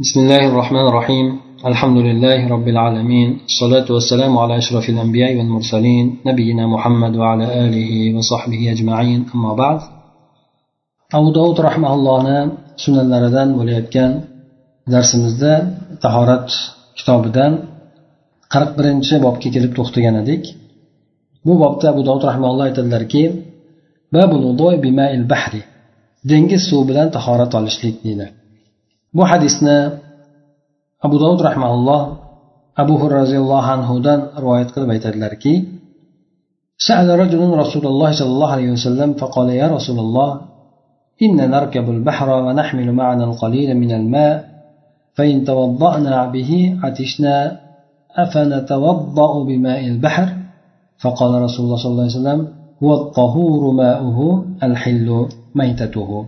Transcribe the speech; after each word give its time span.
بسم 0.00 0.20
الله 0.20 0.48
الرحمن 0.48 0.86
الرحيم. 0.88 1.26
الحمد 1.66 1.98
لله 2.08 2.48
رب 2.48 2.68
العالمين. 2.68 3.28
الصلاة 3.50 3.92
والسلام 3.94 4.38
على 4.38 4.58
أشرف 4.58 4.88
الأنبياء 4.88 5.36
والمرسلين 5.36 6.16
نبينا 6.26 6.66
محمد 6.66 7.16
وعلى 7.16 7.44
آله 7.64 8.16
وصحبه 8.16 8.72
أجمعين. 8.72 9.20
أما 9.34 9.52
بعد 9.54 9.80
أبو 11.14 11.32
داود 11.32 11.60
رحمه 11.60 11.94
الله 11.94 12.52
سنن 12.76 13.10
لردان 13.10 13.54
وليبكان 13.58 14.20
درس 14.86 15.14
مزدى 15.14 15.54
طهارة 16.02 16.46
كتاب 16.96 17.32
دان 17.32 17.52
قرق 18.52 18.76
برنش 18.76 19.14
باب 19.14 19.36
كتلب 19.38 19.74
تختيان 19.74 20.24
ديك 20.24 20.44
بو 21.44 21.52
باب 21.58 21.86
أبو 21.92 22.00
داود 22.02 22.24
رحمه 22.24 22.48
الله 22.50 22.66
تدلركي 22.70 23.24
باب 24.12 24.30
الوضوء 24.38 24.76
بماء 24.76 25.14
البحر. 25.14 25.52
دنجس 26.24 26.62
سوبلان 26.70 27.08
طهارة 27.16 27.56
على 27.56 27.70
شليك 27.70 27.96
دينك 28.04 28.32
bu 29.16 29.22
hadisni 29.30 29.78
abu 31.06 31.16
dovud 31.22 31.40
rahmaulloh 31.48 32.02
abu 32.82 32.94
hurra 33.00 33.16
roziyallohu 33.24 33.68
anhudan 33.76 34.20
rivoyat 34.42 34.68
qilib 34.74 34.90
aytadilarki 34.96 35.54
سأل 36.88 37.08
رجل 37.22 37.40
رسول 37.62 37.86
الله 37.86 38.10
صلى 38.12 38.32
الله 38.36 38.50
عليه 38.52 38.70
وسلم 38.76 39.10
فقال 39.20 39.48
يا 39.50 39.66
رسول 39.76 39.98
الله 39.98 40.40
إن 41.22 41.50
نركب 41.50 41.90
البحر 41.90 42.28
ونحمل 42.46 42.92
معنا 42.92 43.24
القليل 43.24 43.76
من 43.82 43.90
الماء 43.92 44.36
فإن 45.16 45.44
توضأنا 45.44 46.26
به 46.34 46.78
عتشنا 46.82 47.60
أفنتوضأ 48.16 49.44
بماء 49.44 49.80
البحر 49.92 50.28
فقال 50.98 51.42
رسول 51.42 51.62
الله 51.66 51.76
صلى 51.76 51.92
الله 51.92 52.02
عليه 52.02 52.20
وسلم 52.20 52.48
هو 52.82 52.94
الطهور 52.94 53.62
ماؤه 53.82 54.44
الحل 54.62 55.28
ميتته 55.54 56.26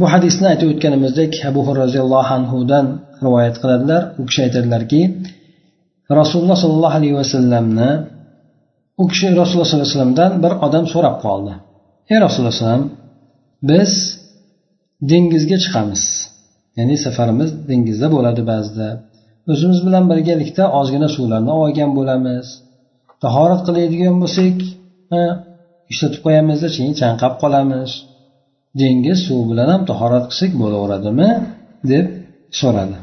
bu 0.00 0.06
hadisni 0.12 0.46
aytib 0.52 0.68
o'tganimizdek 0.72 1.32
abu 1.50 1.60
roziyallohu 1.82 2.30
anhudan 2.38 2.86
rivoyat 3.24 3.56
qiladilar. 3.62 4.02
U 4.20 4.22
kishi 4.28 4.40
aytadilarki 4.46 5.00
rasululloh 6.20 6.58
sollallohu 6.64 6.96
alayhi 7.00 7.16
vasallamni 7.22 7.90
u 9.02 9.04
kishi 9.10 9.26
rasululloh 9.40 9.68
sollallohu 9.70 9.86
alayhi 9.86 9.94
vasallamdan 9.94 10.32
bir 10.44 10.52
odam 10.66 10.84
so'rab 10.94 11.16
qoldi. 11.24 11.52
Ey 12.12 12.18
rasululloh 12.24 12.54
alayhi 12.54 12.84
biz 13.70 13.90
dengizga 15.10 15.56
chiqamiz. 15.64 16.02
Ya'ni 16.78 16.96
safarimiz 17.04 17.50
dengizda 17.70 18.06
bo'ladi 18.14 18.42
ba'zida. 18.52 18.88
O'zimiz 19.52 19.80
bilan 19.86 20.04
birgalikda 20.10 20.64
ozgina 20.78 21.08
suvlarni 21.16 21.52
olgan 21.62 21.90
bo'lamiz. 21.98 22.46
Tahorat 23.24 23.60
qiladigan 23.66 24.16
bo'lsak 24.22 24.58
ishlatib 25.92 26.20
qo'yamizda 26.26 26.68
keyin 26.76 26.94
chanqab 27.00 27.34
qolamiz. 27.42 27.90
Dengiz 28.80 29.18
suvi 29.26 29.44
bilan 29.50 29.68
ham 29.72 29.82
tahorat 29.90 30.24
qilsak 30.30 30.52
bo'laveradimi? 30.62 31.30
deb 31.92 32.06
so'radi. 32.60 32.98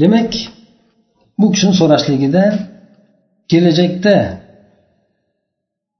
Demak 0.00 0.32
bu 1.40 1.46
kishini 1.52 1.74
so'rashligida 1.80 2.44
kelajakda 3.50 4.16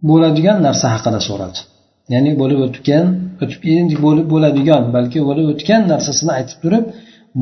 bo'ladigan 0.08 0.58
narsa 0.66 0.86
haqida 0.94 1.20
so'radi 1.28 1.58
ya'ni 2.12 2.32
bo'lib 2.40 2.60
o'tgan 2.66 3.06
o'tib 3.42 3.62
endi 3.76 3.94
bo'lib 4.06 4.26
bo'ladigan 4.34 4.82
balki 4.96 5.18
bo'lib 5.28 5.46
o'tgan 5.52 5.82
narsasini 5.92 6.32
aytib 6.38 6.58
turib 6.64 6.84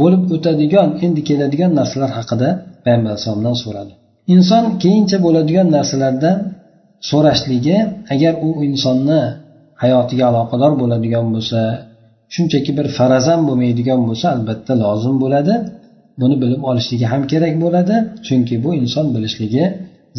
bo'lib 0.01 0.23
o'tadigan 0.35 0.89
endi 1.05 1.21
keladigan 1.29 1.71
narsalar 1.81 2.11
haqida 2.19 2.49
payg'ambar 2.85 3.11
alayhisalomdan 3.13 3.57
so'radi. 3.65 3.93
Inson 4.35 4.65
keyincha 4.83 5.17
bo'ladigan 5.27 5.67
narsalardan 5.77 6.37
so'rashligi 7.11 7.79
agar 8.15 8.33
u 8.47 8.51
insonni 8.69 9.23
hayotiga 9.83 10.25
aloqador 10.31 10.73
bo'ladigan 10.83 11.27
bo'lsa 11.35 11.61
shunchaki 12.35 12.73
bir 12.79 12.87
farazan 12.99 13.41
bo'lmaydigan 13.49 14.01
bo'lsa 14.09 14.27
albatta 14.37 14.73
lozim 14.85 15.17
bo'ladi. 15.25 15.55
Buni 16.21 16.37
bilib 16.43 16.63
olishligi 16.71 17.07
ham 17.13 17.23
kerak 17.33 17.55
bo'ladi 17.65 17.97
chunki 18.27 18.55
bu 18.65 18.71
inson 18.83 19.07
bilishligi 19.15 19.65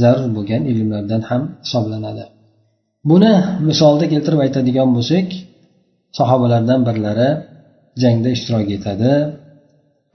zarur 0.02 0.28
bo'lgan 0.38 0.62
ilmlardan 0.72 1.22
ham 1.30 1.42
hisoblanadi. 1.64 2.24
Buni 3.10 3.34
misolda 3.70 4.06
keltirib 4.14 4.40
aytadigan 4.46 4.90
bo'lsak 4.98 5.28
sahobalardan 6.18 6.80
birlari 6.88 7.30
jangda 8.04 8.30
ishtirok 8.36 8.68
etadi 8.78 9.12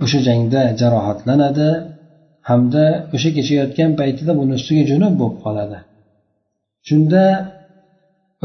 o'sha 0.04 0.18
jangda 0.28 0.60
jarohatlanadi 0.80 1.68
hamda 2.50 2.84
o'sha 3.14 3.30
kechayotgan 3.36 3.90
paytida 4.00 4.32
buni 4.40 4.52
ustiga 4.58 4.82
junub 4.90 5.14
bo'lib 5.20 5.38
qoladi. 5.44 5.78
Shunda 6.88 7.24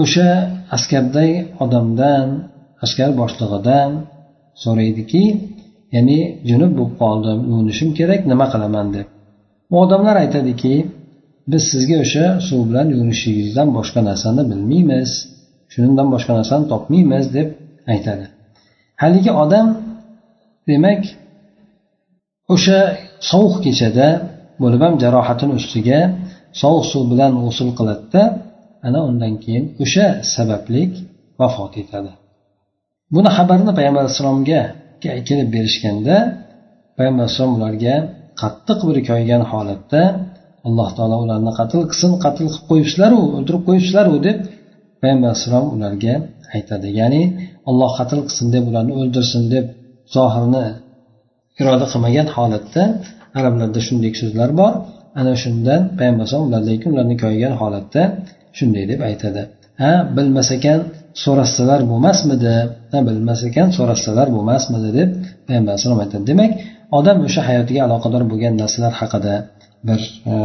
o'sha 0.03 0.29
askardagi 0.75 1.37
odamdan 1.63 2.27
askar 2.85 3.09
boshlig'idan 3.21 3.89
so'raydiki 4.63 5.23
ya'ni 5.95 6.19
junub 6.49 6.71
bo'lib 6.77 6.95
qoldim 7.03 7.39
yuvinishim 7.49 7.89
kerak 7.99 8.21
nima 8.31 8.45
qilaman 8.53 8.87
deb. 8.95 9.07
U 9.73 9.75
odamlar 9.85 10.15
aytadiki 10.23 10.73
biz 11.51 11.63
sizga 11.71 11.95
o'sha 12.05 12.25
suv 12.47 12.61
bilan 12.69 12.87
yuvinishingizdan 12.93 13.67
boshqa 13.77 13.99
narsani 14.09 14.43
bilmaymiz 14.51 15.09
shundan 15.73 16.07
boshqa 16.13 16.33
narsani 16.39 16.65
topmaymiz 16.73 17.25
deb 17.37 17.47
aytadi. 17.93 18.25
Haligi 19.01 19.31
odam 19.43 19.67
demak 20.69 21.01
o'sha 22.53 22.79
sovuq 23.29 23.55
kechada 23.65 24.07
bo'lib 24.61 24.81
ham 24.85 24.93
jarohatini 25.03 25.53
ustiga 25.59 25.99
sovuq 26.61 26.85
suv 26.91 27.03
bilan 27.11 27.31
g'usul 27.43 27.69
qiladida 27.79 28.23
ana 28.87 28.99
undan 29.09 29.33
keyin 29.43 29.65
o'sha 29.83 30.05
sabablik 30.35 30.91
vafot 31.39 31.73
etadi. 31.81 32.11
Buni 33.13 33.29
xabarni 33.37 33.71
payg'ambar 33.77 34.01
alayhissalomga 34.03 34.61
kelib 35.27 35.49
berishganda 35.55 36.15
payg'ambar 36.97 37.21
alayhissalom 37.23 37.53
ularga 37.59 37.95
qattiq 38.41 38.79
bir 38.87 38.97
koygan 39.09 39.43
holatda 39.51 40.01
alloh 40.67 40.89
taolo 40.97 41.15
ularni 41.25 41.51
qatl 41.59 41.79
qilsin 41.91 42.11
qatl 42.25 42.43
qilib 42.47 42.65
qo'yibsizlaru 42.69 43.19
o'ldirib 43.37 43.63
qo'yibsizlaru 43.67 44.13
deb 44.27 44.37
payg'ambar 45.01 45.27
alayhissalom 45.29 45.67
ularga 45.75 46.13
aytadi. 46.55 46.87
Ya'ni 46.99 47.21
olloh 47.69 47.91
qatl 47.99 48.19
qilsin 48.27 48.47
deb 48.55 48.63
ularni 48.69 48.93
o'ldirsin 49.01 49.43
deb 49.53 49.65
zohirni 50.15 50.65
iroda 51.59 51.85
qilmagan 51.91 52.27
holatda 52.35 52.83
arablarda 53.37 53.79
shunday 53.87 54.11
so'zlar 54.21 54.51
bor. 54.61 54.73
Ana 55.19 55.33
shundan 55.43 55.81
payg'ambar 55.97 56.23
alayhisalom 56.23 56.45
ulardan 56.49 56.89
ularni 56.93 57.15
koygan 57.23 57.53
holatda 57.61 58.03
shunday 58.57 58.85
deb 58.91 58.99
aytadi. 59.09 59.41
Ha 59.81 59.91
bilmas 60.15 60.49
ekan 60.57 60.79
so'rashsalar 61.23 61.79
bo'lmasmidi 61.91 62.53
ha 62.91 62.99
bilmas 63.07 63.41
ekan 63.49 63.67
so'rashsalar 63.77 64.27
bo'lmasmidi 64.35 64.89
deb 64.99 65.09
payg'ambar 65.47 65.71
alayhisalom 65.73 65.99
aytadi. 66.03 66.23
Demak 66.31 66.51
odam 66.97 67.17
o'sha 67.27 67.41
hayotiga 67.49 67.81
aloqador 67.87 68.23
bo'lgan 68.31 68.53
narsalar 68.61 68.93
haqida 69.01 69.33
bir 69.87 70.01
e, 70.31 70.35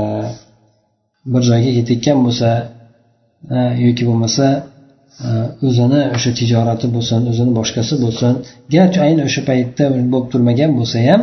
bir 1.32 1.42
joyga 1.50 1.70
ketayotgan 1.78 2.18
bo'lsa 2.26 2.48
e, 3.56 3.58
yoki 3.84 4.02
bo'lmasa 4.08 4.46
e, 5.26 5.28
o'zini 5.68 6.00
o'sha 6.16 6.30
tijorati 6.40 6.86
bo'lsin 6.94 7.20
o'zini 7.32 7.52
boshqasi 7.58 7.94
bo'lsin 8.04 8.32
garchi 8.74 8.98
ayni 9.06 9.22
o'sha 9.28 9.42
paytda 9.50 9.84
bo'lib 10.12 10.26
turmagan 10.32 10.70
bo'lsa 10.78 10.98
ham 11.08 11.22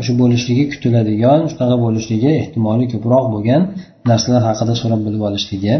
o'sha 0.00 0.12
bo'lishligi 0.22 0.64
kutiladigan 0.72 1.40
shunaqa 1.50 1.76
bo'lishligi 1.84 2.30
ehtimoli 2.40 2.84
ko'proq 2.92 3.24
bo'lgan 3.34 3.62
narsalar 4.10 4.42
haqida 4.48 4.74
so'rab 4.82 5.00
bilib 5.06 5.22
olishligi 5.28 5.74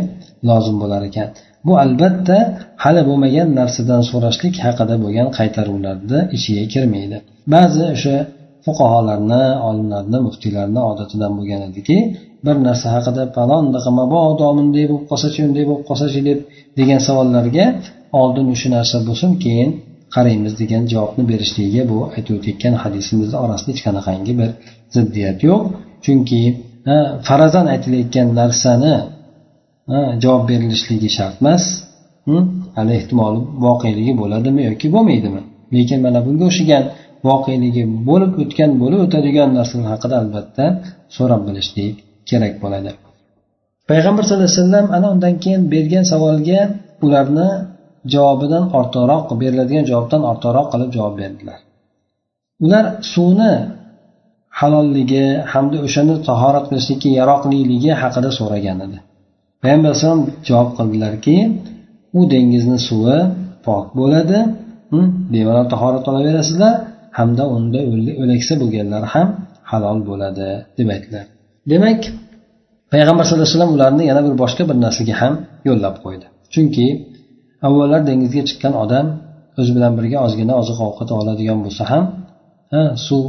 lozim 0.48 0.76
bo'lar 0.82 1.02
ekan. 1.08 1.28
Bu 1.66 1.72
albatta 1.84 2.38
hali 2.84 3.02
bo'lmagan 3.08 3.48
narsadan 3.60 4.02
so'rashlik 4.10 4.54
haqida 4.66 4.94
bo'lgan 5.04 5.28
qaytaruvlarni 5.38 6.20
ichiga 6.36 6.64
kirmaydi. 6.74 7.16
Ba'zi 7.54 7.84
o'sha 7.94 8.16
fuqarolarni 8.66 9.44
olimlarni 9.68 10.18
muftiylarni 10.26 10.80
odatidan 10.90 11.32
bo'lgan 11.38 11.60
ediki 11.68 11.96
bir 12.46 12.56
narsa 12.66 12.86
haqida 12.96 13.22
palondaqa 13.36 13.90
mabodo 14.00 14.46
bunday 14.58 14.84
bo'lib 14.90 15.04
qolsachi 15.10 15.40
unday 15.48 15.64
bo'lib 15.68 15.84
qolsachi 15.90 16.20
deb 16.28 16.38
degan 16.78 17.00
savollarga 17.08 17.66
oldin 18.20 18.46
o'sha 18.54 18.68
narsa 18.76 18.96
bo'lsin 19.08 19.30
keyin 19.44 19.70
qaraymiz 20.14 20.52
degan 20.62 20.82
javobni 20.92 21.24
berishligiga 21.30 21.82
bu 21.90 21.98
aytib 22.16 22.32
o'tayotgan 22.38 22.74
hadisimizni 22.82 23.36
orasida 23.44 23.70
hech 23.74 23.82
qanaqangi 23.86 24.32
bir 24.40 24.50
ziddiyat 24.96 25.38
yo'q. 25.48 25.62
Chunki 26.04 26.40
farazan 27.28 27.66
aytilayotgan 27.74 28.28
narsani 28.40 28.94
javob 30.22 30.42
berilishligi 30.50 31.08
shart 31.16 31.36
emas 31.42 31.64
hali 32.76 32.92
ehtimoli 32.98 33.40
voqeligi 33.66 34.12
bo'ladimi 34.20 34.62
yoki 34.68 34.86
bo'lmaydimi? 34.94 35.42
Lekin 35.74 35.98
mana 36.06 36.18
bunga 36.26 36.44
o'xshagan 36.50 36.84
voqeligi 37.28 37.82
bo'lib 38.08 38.32
o'tgan 38.42 38.70
bo'lib 38.82 39.00
o'tadigan 39.06 39.48
narsalar 39.58 39.86
haqida 39.92 40.14
albatta 40.22 40.64
so'rab 41.16 41.42
bilishlik 41.48 41.94
kerak 42.30 42.54
bo'ladi. 42.62 42.90
Payg'ambar 43.90 44.22
sallallohu 44.24 44.48
alayhi 44.50 44.62
vasallam 44.62 44.86
ana 44.96 45.06
undan 45.14 45.34
keyin 45.42 45.62
bergan 45.72 46.04
savolga 46.12 46.60
ularni 47.06 47.48
javobidan 48.14 48.64
ortiqroq 48.78 49.26
beriladigan 49.42 49.84
javobdan 49.90 50.22
ortiqroq 50.30 50.66
qilib 50.72 50.90
javob 50.96 51.14
berdilar. 51.22 51.58
Ular 52.64 52.84
suvni 53.12 53.52
halolligi 54.60 55.26
hamda 55.52 55.78
o'shani 55.86 56.14
tahorat 56.28 56.64
qilishlikka 56.70 57.08
yaroqliligi 57.20 57.92
haqida 58.02 58.30
so'ragan 58.38 58.78
edi. 58.86 58.98
Payg'ambar 59.62 59.88
alayhisalom 59.90 60.22
javob 60.48 60.70
qildilarki 60.78 61.36
u 62.18 62.20
dengizni 62.32 62.78
suvi 62.88 63.18
pok 63.66 63.84
bo'ladi 64.00 64.38
hm, 64.92 65.06
bemalol 65.34 65.66
tahorat 65.72 66.04
olaverasizlar 66.10 66.74
hamda 67.18 67.44
unda 67.56 67.80
o'laksa 68.22 68.54
bo'lganlar 68.62 69.02
ham 69.14 69.28
halol 69.70 69.98
bo'ladi 70.08 70.48
deb 70.78 70.88
aytdilar. 70.94 71.24
Demak 71.72 72.00
payg'ambar 72.92 73.24
sallallohu 73.24 73.46
alayhi 73.46 73.56
vasallam 73.56 73.72
ularni 73.76 74.04
yana 74.10 74.20
bir 74.26 74.34
boshqa 74.42 74.62
bir 74.70 74.76
narsaga 74.84 75.14
ham 75.22 75.34
yo'llab 75.68 75.96
qo'ydi. 76.04 76.26
Chunki 76.54 76.86
avvallar 77.66 78.00
dengizga 78.10 78.42
chiqqan 78.48 78.74
odam 78.84 79.06
o'zi 79.60 79.70
bilan 79.76 79.92
birga 79.98 80.18
ozgina 80.26 80.54
oziq 80.62 80.78
ovqat 80.88 81.10
oladigan 81.18 81.58
bo'lsa 81.64 81.82
ham 81.92 82.04
suv 83.06 83.24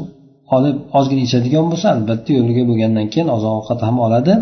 olib 0.56 0.78
ozgina 0.98 1.22
ichadigan 1.28 1.66
bo'lsa 1.72 1.88
albatta 1.96 2.30
yo'liga 2.38 2.64
bo'lgandan 2.70 3.06
keyin 3.14 3.28
oziq 3.36 3.52
ovqat 3.60 3.80
ham 3.88 3.98
oladi. 4.06 4.34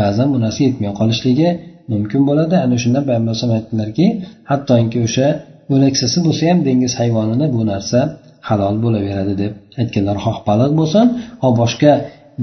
Ba'zan 0.00 0.28
bu 0.34 0.38
narsa 0.44 0.60
yetmay 0.68 0.90
qolishligi 1.00 1.48
mumkin 1.92 2.20
bo'ladi. 2.28 2.54
Ana 2.64 2.76
shundan 2.82 3.02
payg'ambar 3.08 3.32
alayhisalom 3.32 3.56
aytdilarki 3.60 4.06
hattoki 4.50 4.98
o'sha 5.06 5.26
o'laksasi 5.74 6.18
bo'lsa 6.26 6.42
ham 6.50 6.58
dengiz 6.68 6.92
hayvonini 7.00 7.46
bu 7.56 7.62
narsa 7.72 7.98
halol 8.48 8.76
bo'laveradi 8.84 9.34
deb 9.42 9.52
aytganlar. 9.80 10.16
Xoh 10.24 10.38
baliq 10.48 10.72
bo'lsin 10.80 11.06
ho 11.42 11.48
boshqa 11.60 11.92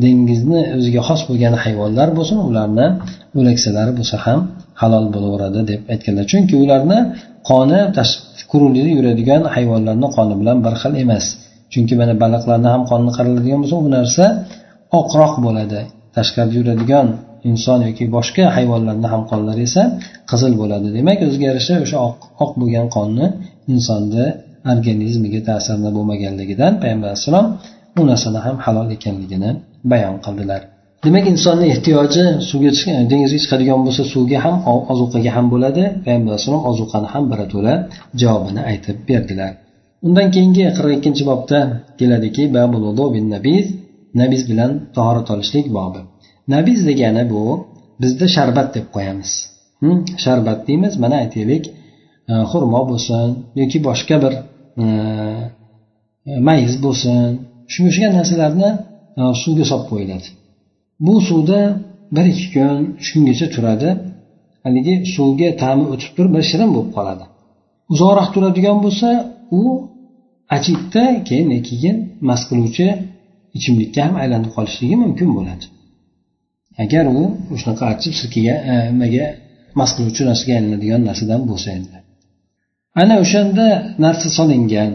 dengizni 0.04 0.62
o'ziga 0.77 1.01
xos 1.07 1.21
bo'lgan 1.30 1.54
hayvonlar 1.63 2.07
bo'lsin 2.18 2.38
ularni 2.50 2.88
o'laksalari 3.39 3.92
bo'lsa 4.00 4.16
ham 4.25 4.39
halol 4.81 5.06
bo'laveradi 5.16 5.60
deb 5.71 5.81
aytganlar. 5.94 6.25
Chunki 6.31 6.56
ularni 6.63 7.00
qoni 7.50 7.80
quruqlikda 8.51 8.92
yuradigan 8.98 9.42
hayvonlarni 9.56 10.07
qoni 10.18 10.33
bilan 10.42 10.57
bir 10.66 10.74
xil 10.81 10.94
emas. 11.04 11.25
Chunki 11.74 11.94
mana 12.01 12.13
baliqlarni 12.24 12.69
ham 12.74 12.83
qonini 12.89 13.12
qaraladigan 13.18 13.60
bo'lsa 13.63 13.77
bu 13.86 13.89
narsa 13.98 14.24
oqroq 15.00 15.33
bo'ladi. 15.45 15.80
Tashqarida 16.16 16.56
yuradigan 16.60 17.07
inson 17.50 17.80
yoki 17.88 18.06
boshqa 18.16 18.44
hayvonlarni 18.56 19.07
ham 19.13 19.21
qonlari 19.31 19.62
esa 19.69 19.83
qizil 20.31 20.54
bo'ladi. 20.62 20.88
Demak 20.98 21.19
o'ziga 21.27 21.45
yarasha 21.51 21.74
o'sha 21.86 21.98
oq 22.44 22.51
bo'lgan 22.62 22.88
qonni 22.95 23.25
insonni 23.74 24.25
organizmiga 24.74 25.42
ta'sirni 25.50 25.89
bo'lmaganligidan 25.98 26.71
payg'ambar 26.81 27.07
alayhissalom 27.12 27.48
bu 27.95 28.01
narsani 28.12 28.39
ham 28.45 28.56
halol 28.66 28.88
ekanligini 28.98 29.50
bayon 29.92 30.16
qildilar. 30.25 30.62
Demak 31.06 31.25
insonni 31.33 31.66
ehtiyoji 31.74 32.24
suvga 32.50 32.71
dengizga 33.12 33.39
chiqadigan 33.44 33.80
bo'lsa 33.86 34.04
suvga 34.13 34.38
ham 34.45 34.56
ozuqaga 34.94 35.31
ham 35.38 35.45
bo'ladi. 35.54 35.83
Payg'ambar 36.06 36.30
alayhissalom 36.31 36.63
ozuqani 36.71 37.07
ham 37.13 37.24
birato'la 37.31 37.74
javobini 38.21 38.62
aytib 38.71 38.98
berdilar. 39.10 39.51
Undan 40.06 40.28
keyingi 40.34 40.63
qirq 40.78 40.92
ikkinchi 40.98 41.24
bobda 41.31 41.60
keladiki 42.00 42.44
nabiz 44.22 44.42
bilan 44.50 44.72
tahorat 44.96 45.28
olishlik 45.34 45.68
bobi. 45.78 46.00
Nabiz 46.56 46.80
degani 46.90 47.24
bu 47.34 47.44
bizda 48.01 48.28
sharbat 48.36 48.68
deb 48.75 48.86
qo'yamiz. 48.96 49.31
Hm? 49.81 49.98
Sharbat 50.24 50.60
deymiz 50.68 50.94
mana 51.04 51.16
aytaylik 51.24 51.63
e, 52.31 52.34
xurmo 52.51 52.81
bo'lsin 52.92 53.28
yoki 53.60 53.80
boshqa 53.88 54.16
bir 54.24 54.34
e, 54.84 54.86
mayiz 56.48 56.75
bo'lsin. 56.86 57.30
Shunga 57.74 57.90
o'xshagan 57.92 58.13
narsalarni 58.19 58.69
e, 59.19 59.22
suvga 59.42 59.66
solib 59.72 59.88
qo'yiladi. 59.92 60.28
Bu 61.06 61.13
suvda 61.30 61.60
bir 62.16 62.25
ikki 62.34 62.48
kun 62.54 62.80
uch 63.00 63.10
kungacha 63.13 63.48
turadi. 63.56 63.90
Haligi 64.66 64.94
suvga 65.16 65.50
ta'mi 65.62 65.86
o'tib 65.94 66.12
turib 66.16 66.31
bir 66.36 66.44
shirin 66.52 66.69
bo'lib 66.75 66.92
qoladi. 66.98 67.24
Uzoqroq 67.94 68.28
turadigan 68.36 68.78
bo'lsa 68.86 69.10
u 69.60 69.62
achitda 70.56 71.04
keyin 71.28 71.50
keyin 71.69 71.98
mast 72.30 72.46
qiluvchi 72.50 72.88
ichimlikka 73.57 74.00
ham 74.06 74.16
aylanib 74.24 74.51
qolishligi 74.57 74.96
mumkin 75.04 75.30
bo'ladi. 75.38 75.66
Agar 76.84 77.06
u 77.19 77.22
shunaqa 77.62 77.84
achib 77.94 78.13
sirkaga 78.19 78.56
e, 78.72 78.75
nimaga 78.94 79.25
mast 79.80 79.94
qiluvchi 79.98 80.22
narsaga 80.30 80.54
aylanadigan 80.60 81.01
narsadan 81.10 81.42
bo'lsa 81.50 81.69
endi. 81.78 81.98
Ana 83.01 83.16
o'shanda 83.24 83.68
narsa 84.06 84.28
solingan 84.38 84.92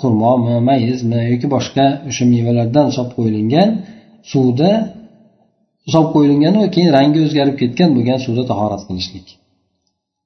xurmomi 0.00 0.54
mayizmi 0.68 1.20
yoki 1.32 1.46
boshqa 1.54 1.86
o'sha 2.08 2.24
mevalardan 2.34 2.86
solib 2.96 3.12
qo'yilgan 3.18 3.68
suvda 4.32 4.70
solib 5.92 6.10
qo'yilgan 6.14 6.54
va 6.62 6.66
keyin 6.74 6.90
rangi 6.98 7.18
o'zgarib 7.26 7.56
ketgan 7.62 7.90
bo'lgan 7.96 8.18
suvda 8.24 8.42
tahorat 8.50 8.82
qilishlik. 8.88 9.26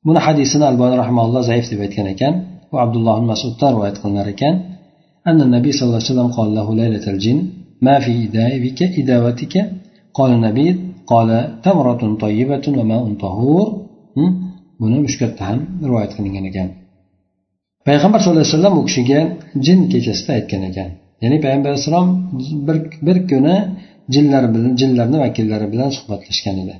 Buni 0.07 0.21
hadisini 0.27 0.65
alboniy 0.71 0.99
rahmaulloh 1.05 1.43
zaif 1.51 1.67
deb 1.73 1.81
aytgan 1.87 2.07
ekan. 2.15 2.35
u 2.74 2.76
abdulloh 2.84 3.18
masuddan 3.32 3.70
rivoyat 3.76 3.98
qilinar 4.02 4.28
ekan 4.36 4.56
أن 5.30 5.40
النبي 5.48 5.72
صلى 5.72 5.86
الله 5.88 6.02
عليه 6.02 6.12
وسلم 6.14 6.30
قال 6.38 6.50
له 6.58 6.68
ليلة 6.82 7.06
الجن 7.14 7.40
ما 7.86 7.96
في 8.04 8.12
إداوتك 8.26 8.80
إداوتك 9.02 9.56
قال 10.18 10.30
النبي 10.38 10.68
قال 11.12 11.30
تمرة 11.66 12.02
طيبة 12.24 12.66
وماء 12.80 13.04
طهور 13.24 13.68
buni 14.82 14.98
mushkatda 15.06 15.44
ham 15.50 15.60
rivoyat 15.88 16.12
qilingan 16.18 16.46
ekan 16.50 16.68
payg'ambar 17.88 18.20
sallallohu 18.22 18.44
alayhi 18.46 18.56
vasallam 18.56 18.76
u 18.80 18.84
kishiga 18.88 19.20
jin 19.66 19.80
kechasida 19.92 20.32
aytgan 20.38 20.62
ekan 20.70 20.90
ya'ni 21.24 21.38
payg'ambar 21.46 21.70
alayhissalom 21.72 22.08
bir 22.68 22.78
bir 23.08 23.18
kuni 23.32 23.56
jinlar 24.14 24.44
bilan 24.54 24.72
jinlarni 24.82 25.18
vakillari 25.26 25.68
bilan 25.74 25.90
suhbatlashgan 25.98 26.56
edi 26.64 26.76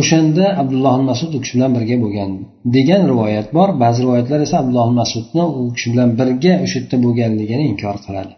O'shanda 0.00 0.44
abdulloh 0.62 0.96
masud 1.10 1.30
u 1.36 1.38
kishi 1.42 1.54
bilan 1.56 1.70
birga 1.76 1.96
bo'lgan 2.04 2.30
degan 2.76 3.02
rivoyat 3.10 3.48
bor. 3.56 3.68
Ba'zi 3.82 3.98
rivoyatlar 4.04 4.40
esa 4.46 4.56
abdulloh 4.62 4.88
masudni 5.00 5.44
u 5.60 5.62
kishi 5.76 5.88
bilan 5.92 6.10
birga 6.20 6.52
o'sha 6.64 6.76
yerda 6.78 6.96
bo'lganligini 7.04 7.64
inkor 7.72 7.96
qiladi. 8.06 8.32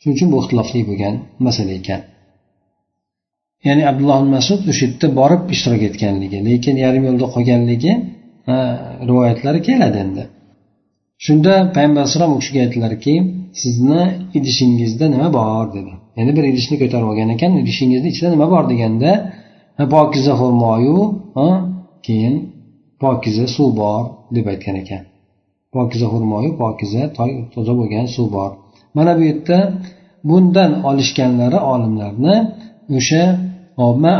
Shuning 0.00 0.14
uchun 0.16 0.28
bu 0.32 0.36
ixtilofli 0.42 0.80
bo'lgan 0.90 1.14
masala 1.46 1.72
ekan. 1.80 2.00
Ya'ni 3.66 3.82
abdulloh 3.90 4.20
masud 4.36 4.60
o'sha 4.70 4.82
yerda 4.86 5.06
borib 5.20 5.42
ishtirok 5.54 5.82
etganligi 5.88 6.38
lekin 6.48 6.74
yarim 6.84 7.02
yo'lda 7.08 7.26
qolganligi 7.34 7.92
rivoyatlari 9.08 9.60
keladi 9.68 9.98
endi. 10.04 10.24
Shunda 11.26 11.52
payg'ambar 11.74 12.00
alayhisalom 12.02 12.32
u 12.36 12.38
kishiga 12.40 12.60
aytdilarki 12.64 13.14
sizni 13.62 14.02
idishingizda 14.38 15.04
nima 15.14 15.28
bor? 15.38 15.66
dedi. 15.76 15.92
Ya'ni 16.18 16.32
bir 16.36 16.44
idishni 16.52 16.76
ko'tarib 16.82 17.08
olgan 17.12 17.28
ekan 17.34 17.52
idishingizni 17.62 18.08
ichida 18.12 18.28
nima 18.34 18.46
bor? 18.54 18.64
deganda 18.72 19.10
pokiza 19.94 20.32
xurmoyu 20.40 20.98
keyin 22.06 22.34
pokiza 23.02 23.44
suv 23.54 23.70
bor 23.80 24.02
deb 24.34 24.46
aytgan 24.52 24.76
ekan. 24.82 25.02
Pokiza 25.74 26.06
xurmoyu 26.12 26.50
pokiza 26.62 27.02
toza 27.54 27.72
bo'lgan 27.78 28.06
suv 28.14 28.26
bor. 28.36 28.50
Mana 28.96 29.12
bu 29.18 29.22
yerda 29.30 29.58
bundan 30.28 30.70
olishganlari 30.88 31.58
olimlarni 31.72 32.36
o'sha 32.98 33.24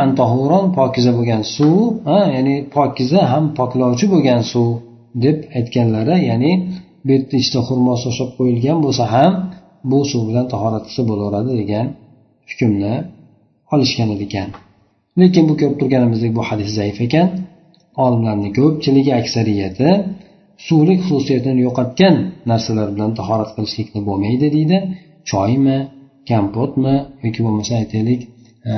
antohuron 0.05 0.65
pokiza 0.79 1.11
bo'lgan 1.19 1.43
suv 1.56 1.79
ya'ni 2.35 2.56
pokiza 2.77 3.21
ham 3.33 3.45
poklovchi 3.59 4.06
bo'lgan 4.12 4.43
suv 4.53 4.71
deb 5.25 5.37
aytganlari 5.59 6.17
ya'ni 6.31 6.53
bu 7.05 7.11
yerda 7.15 7.35
ichida 7.43 7.61
xurmo 7.69 7.95
shoshib 8.05 8.29
qo'yilgan 8.37 8.79
bo'lsa 8.85 9.05
ham 9.15 9.33
bu 9.91 9.99
suv 10.11 10.23
bilan 10.29 10.47
tahorat 10.53 10.85
qilsa 10.89 11.03
bo'laveradi 11.11 11.53
degan 11.61 11.87
hukmni 12.51 12.94
olishgan 13.75 14.08
ekan 14.27 14.49
lekin 15.21 15.44
bu 15.49 15.55
ko'rib 15.61 15.77
turganimizdek 15.81 16.33
bu 16.39 16.43
hadis 16.49 16.71
zaif 16.79 16.99
ekan. 17.06 17.29
Olimlarni 18.05 18.51
ko'pchiligi 18.59 19.13
aksariyati 19.21 19.89
suvlik 20.67 21.01
xususiyatini 21.06 21.61
yo'qotgan 21.67 22.15
narsalar 22.51 22.89
bilan 22.94 23.11
tahorat 23.19 23.51
qilishlikni 23.56 24.01
bo'lmaydi 24.09 24.47
deydi. 24.56 24.79
Choymi 25.31 25.79
kompotmi 26.31 26.94
yoki 27.25 27.41
bo'lmasa 27.47 27.73
aytaylik 27.83 28.21
e, 28.73 28.75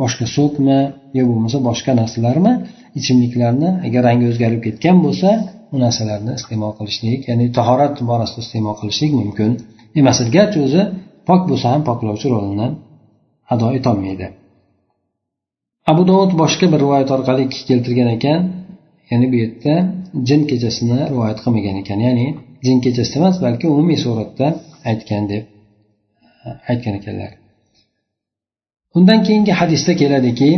boshqa 0.00 0.26
sokmi 0.36 0.78
yo 1.18 1.24
bo'lmasa 1.30 1.58
boshqa 1.68 1.92
narsalarmi? 2.02 2.52
Ichimliklarni 2.98 3.70
agar 3.86 4.00
rangi 4.08 4.24
o'zgarib 4.30 4.60
ketgan 4.66 4.96
bo'lsa 5.06 5.30
bu 5.70 5.76
narsalarni 5.84 6.32
iste'mol 6.40 6.72
qilishlik 6.78 7.20
ya'ni 7.30 7.46
tahorat 7.58 7.94
borasida 8.10 8.40
iste'mol 8.44 8.76
qilishlik 8.80 9.12
mumkin. 9.20 9.50
Emas 10.00 10.18
garchi 10.36 10.58
o'zi 10.66 10.82
pok 11.28 11.40
bo'lsa 11.50 11.66
ham 11.72 11.82
poklovchi 11.88 12.26
rolini 12.34 12.68
ado 13.52 13.66
etolmaydi. 13.78 14.28
Abu 15.90 16.02
dovud 16.10 16.32
boshqa 16.42 16.66
bir 16.72 16.78
rivoyat 16.84 17.08
orqali 17.16 17.44
keltirgan 17.68 18.08
ekan. 18.16 18.40
Ya'ni 19.10 19.26
bu 19.32 19.36
yerda 19.42 19.74
jin 20.28 20.40
kechasini 20.50 20.98
rivoyat 21.12 21.38
qilmagan 21.44 21.76
ekan. 21.82 21.98
Ya'ni 22.06 22.26
jin 22.66 22.78
kechasi 22.84 23.12
emas 23.20 23.36
balki 23.44 23.66
umumiy 23.72 23.98
suratda 24.04 24.46
aytgan 24.90 25.24
deb 25.32 25.44
aytgan 26.70 26.94
ekanlar. 27.00 27.32
Undan 28.96 29.20
keyingi 29.26 29.52
hadisda 29.60 29.92
keladiki 30.00 30.50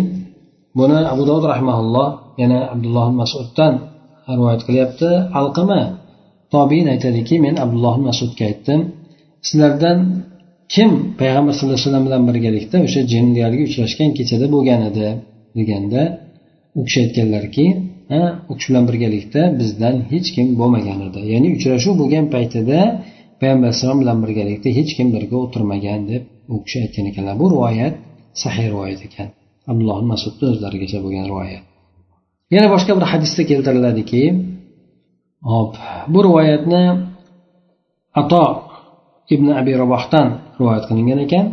buni 0.78 0.98
abu 1.12 1.22
dovud 1.28 1.44
rahmaulloh 1.52 2.08
yana 2.42 2.58
abdulloh 2.74 3.06
masuddan 3.20 3.74
rivoyat 4.36 4.62
qilyapti. 4.66 5.08
Alqima 5.40 5.80
tobiin 6.54 6.86
aytadiki 6.94 7.34
men 7.44 7.54
abdulloh 7.64 7.96
masudga 8.08 8.44
aytdim. 8.50 8.80
Sizlardan 9.46 9.98
kim 10.74 10.90
payg'ambar 11.20 11.52
sallallohu 11.54 11.76
alayhi 11.78 11.88
vasallam 11.88 12.04
bilan 12.08 12.22
birgalikda 12.28 12.76
o'sha 12.86 13.00
jinlarga 13.12 13.62
uchrashgan 13.68 14.10
kechada 14.18 14.46
bo'lgan 14.54 14.80
edi 14.90 15.06
deganda 15.58 16.02
u 16.78 16.80
kishi 16.86 16.98
aytganlarki 17.04 17.66
u 18.50 18.52
kishi 18.58 18.68
bilan 18.70 18.84
birgalikda 18.90 19.42
bizdan 19.60 19.96
hech 20.12 20.28
kim 20.36 20.46
bo'lmagan 20.60 20.98
edi. 21.08 21.20
Ya'ni 21.32 21.48
uchrashuv 21.56 21.94
bo'lgan 22.00 22.24
paytida 22.34 22.78
payg'ambar 23.40 23.66
alayhisalom 23.68 23.98
bilan 24.02 24.18
birgalikda 24.24 24.68
hech 24.78 24.90
kim 24.96 25.08
birga 25.16 25.36
o'tirmagan 25.44 26.00
deb 26.10 26.22
u 26.54 26.56
kishi 26.64 26.78
aytgan 26.84 27.04
ekanlar. 27.10 27.34
Bu 27.42 27.46
rivoyat 27.54 27.94
sahiy 28.42 28.66
rivoyat 28.72 29.00
ekan. 29.08 29.28
Abdulloh 29.70 29.98
masudni 30.12 30.44
o'zlarigacha 30.52 30.98
bo'lgan 31.04 31.24
rivoyat. 31.32 31.64
Yana 32.54 32.68
boshqa 32.74 32.92
bir 32.98 33.06
hadisda 33.12 33.42
keltiriladiki 33.50 34.22
hop 35.52 35.72
bu 36.12 36.18
rivoyatni 36.26 36.82
ato 38.20 38.44
ibn 39.34 39.48
abi 39.60 39.72
rabohdan 39.82 40.28
rivoyat 40.58 40.84
qilingan 40.88 41.20
ekan. 41.26 41.46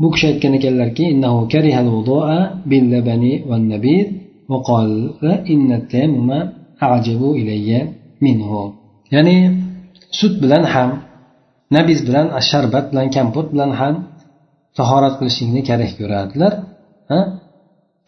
Bu 0.00 0.06
kishi 0.14 0.26
aytgan 0.32 0.52
ekanlarki 0.58 1.04
ya'ni 9.14 9.36
sut 10.18 10.34
bilan 10.42 10.64
ham 10.74 10.90
nabiz 11.76 11.98
bilan 12.06 12.26
sharbat 12.50 12.84
bilan 12.90 13.06
kompot 13.16 13.46
bilan 13.52 13.70
ham 13.80 13.94
tahorat 14.78 15.14
qilishlikni 15.18 15.62
kerak 15.68 15.92
ko'radilar. 16.00 16.52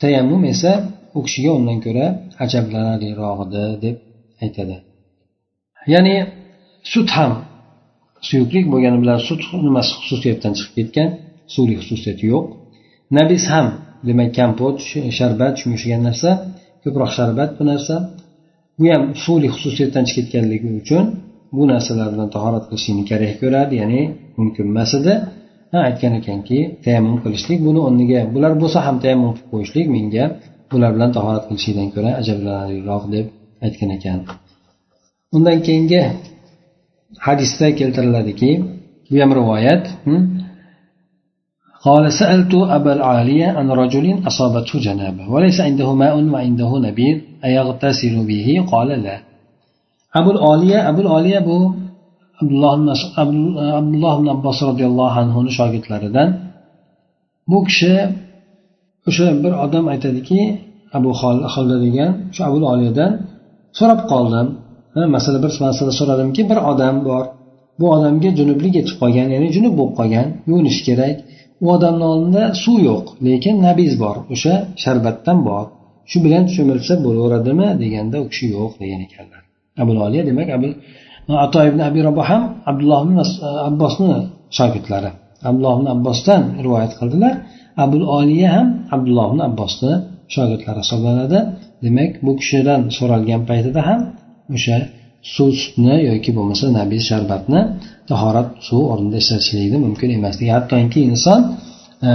Tayammum 0.02 0.42
esa 0.52 0.72
u 1.16 1.18
kishiga 1.26 1.50
undan 1.58 1.78
ko'ra 1.86 2.06
ajablanarliroq 2.44 3.38
edi 3.46 3.62
deb 3.84 3.96
aytadi. 4.44 4.76
Ya'ni 5.92 6.16
sut 6.92 7.08
ham 7.16 7.32
suyuqlik 8.26 8.64
bo'lgani 8.72 8.98
bilan 9.02 9.18
sut 9.28 9.40
nimasi 9.66 9.92
xususiyatdan 10.00 10.52
chiqib 10.58 10.74
ketgan 10.78 11.08
suvli 11.54 11.74
xususiyati 11.80 12.24
yo'q. 12.32 12.44
Nabis 13.16 13.44
ham 13.52 13.66
demak 14.08 14.30
kompot 14.38 14.76
sharbat 15.18 15.52
shunga 15.60 15.76
o'xshagan 15.78 16.02
narsa 16.08 16.30
ko'proq 16.82 17.10
sharbat 17.18 17.50
bu 17.58 17.62
narsa. 17.72 17.94
Bu 18.78 18.84
ham 18.92 19.02
suvli 19.24 19.48
xususiyatdan 19.54 20.04
chiqib 20.08 20.26
ketganligi 20.26 20.70
uchun 20.80 21.04
bu 21.56 21.62
narsalar 21.72 22.08
bilan 22.14 22.28
tahorat 22.34 22.64
qilishlikni 22.68 23.04
kerak 23.10 23.34
ko'radi 23.42 23.74
ya'ni 23.82 24.02
mumkin 24.38 24.64
emas 24.72 24.92
edi 24.98 25.14
aytgan 25.88 26.12
ekanki 26.20 26.58
tayammum 26.84 27.16
qilishlik 27.24 27.58
buni 27.66 27.80
o'rniga 27.86 28.20
bular 28.34 28.52
bo'lsa 28.62 28.78
ham 28.86 28.96
tayammum 29.04 29.32
qilib 29.36 29.48
qo'yishlik 29.52 29.86
menga 29.96 30.24
bular 30.72 30.90
bilan 30.96 31.10
tahorat 31.16 31.44
qilishlikdan 31.48 31.88
ko'ra 31.94 32.10
ajablanarliroq 32.20 33.04
deb 33.14 33.26
aytgan 33.66 33.90
ekan. 33.96 34.18
Undan 35.36 35.58
keyingi 35.66 36.00
hadisda 37.25 37.67
keltiriladiki 37.79 38.51
bu 39.09 39.15
ham 39.21 39.31
rivoyat 39.39 39.83
قال 41.87 42.05
سألت 42.21 42.53
أبا 42.77 42.91
العالية 42.97 43.47
عن 43.57 43.67
رجل 43.83 44.05
أصابته 44.29 44.73
جنابة 44.85 45.23
وليس 45.33 45.57
عنده 45.67 45.89
ماء 46.01 46.15
وعنده 46.33 46.71
نبيذ 46.87 47.17
أيغتسل 47.47 48.15
به 48.29 48.47
قال 48.73 48.89
لا 49.05 49.17
أبو 50.19 50.29
العالية 50.35 50.77
أبو 50.89 50.99
العالية 51.05 51.39
بو 51.47 51.57
abdulloh 52.41 52.71
abdulloh 53.23 54.13
ibn 54.19 54.27
abbos 54.35 54.57
roziyallohu 54.69 55.15
anhuni 55.23 55.51
shogirdlaridan 55.57 56.29
bu 57.49 57.57
kishi 57.67 57.93
o'sha 59.09 59.27
bir 59.43 59.53
odam 59.65 59.85
aytadiki 59.93 60.41
abu 60.97 61.09
xolda 61.53 61.75
degan 61.85 62.11
shu 62.35 62.41
abu 62.49 62.57
oliyadan 62.73 63.11
so'rab 63.77 64.01
qoldim 64.11 64.47
Masala 65.14 65.38
bir 65.44 65.52
masala 65.66 65.92
so'radimki 66.00 66.42
bir 66.50 66.58
odam 66.70 66.96
bor. 67.08 67.24
Bu 67.80 67.86
odamga 67.96 68.30
junublik 68.38 68.72
yetib 68.78 68.96
qolgan 69.02 69.28
ya'ni 69.34 69.48
junub 69.56 69.74
bo'lib 69.78 69.94
qolgan 69.98 70.26
yuvinishi 70.48 70.82
kerak. 70.88 71.16
U 71.64 71.66
odamni 71.76 72.04
oldida 72.12 72.42
suv 72.62 72.76
yo'q 72.88 73.04
lekin 73.26 73.54
nabiz 73.66 73.92
bor. 74.02 74.16
O'sha 74.34 74.54
sharbatdan 74.82 75.38
bor. 75.48 75.64
Shu 76.10 76.18
bilan 76.24 76.44
cho'milsa 76.54 76.94
bo'laveradimi 77.04 77.68
deganda 77.82 78.16
u 78.24 78.26
kishi 78.32 78.46
yo'q 78.56 78.72
degan 78.82 79.00
ekanlar. 79.06 79.42
Abu 79.82 79.92
oliya 80.06 80.22
demak 80.28 80.48
abu 80.56 80.68
ato 81.44 81.58
ibn 81.70 81.80
abi 81.88 82.00
robo 82.08 82.22
ham 82.30 82.42
abdulloh 82.70 83.00
ibn 83.06 83.16
e, 83.22 83.24
abbosni 83.68 84.10
shogirdlari. 84.56 85.10
Abdulloh 85.48 85.74
ibn 85.78 85.86
abbosdan 85.96 86.42
rivoyat 86.64 86.92
qildilar. 87.00 87.34
Abu 87.84 87.96
oliya 88.18 88.48
ham 88.56 88.68
abdulloh 88.94 89.26
ibn 89.32 89.40
abbosni 89.48 89.92
shogirdlari 90.34 90.80
hisoblanadi. 90.84 91.38
Demak 91.84 92.12
bu 92.24 92.32
kishidan 92.40 92.80
so'ralgan 92.98 93.42
paytida 93.50 93.80
ham 93.88 94.00
o'sha 94.54 94.76
suv 95.34 95.50
sutni 95.62 95.94
yoki 96.10 96.30
bo'lmasa 96.36 96.66
nabiy 96.78 97.00
sharbatni 97.10 97.60
tahorat 98.10 98.48
suv 98.68 98.82
o'rnida 98.92 99.18
ishlatishlikni 99.22 99.78
mumkin 99.86 100.08
emasligi 100.18 100.50
hattoki 100.56 101.00
inson 101.10 101.40
e, 102.08 102.10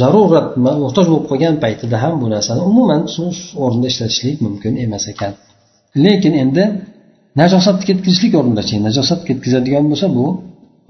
zarurat 0.00 0.48
muhtoj 0.84 1.06
bo'lib 1.10 1.26
qolgan 1.30 1.54
paytida 1.64 1.96
ham 2.04 2.14
bu 2.22 2.26
narsani 2.34 2.60
umuman 2.70 3.02
suv 3.14 3.32
o'rnida 3.64 3.88
ishlatishlik 3.92 4.36
mumkin 4.46 4.72
emas 4.84 5.04
ekan. 5.12 5.32
Lekin 6.04 6.34
endi 6.42 6.64
najosatni 7.40 7.84
ketkazishlik 7.90 8.32
o'rnidachi 8.40 8.74
najosat 8.86 9.20
ketkazadigan 9.28 9.84
bo'lsa 9.90 10.06
bu 10.18 10.26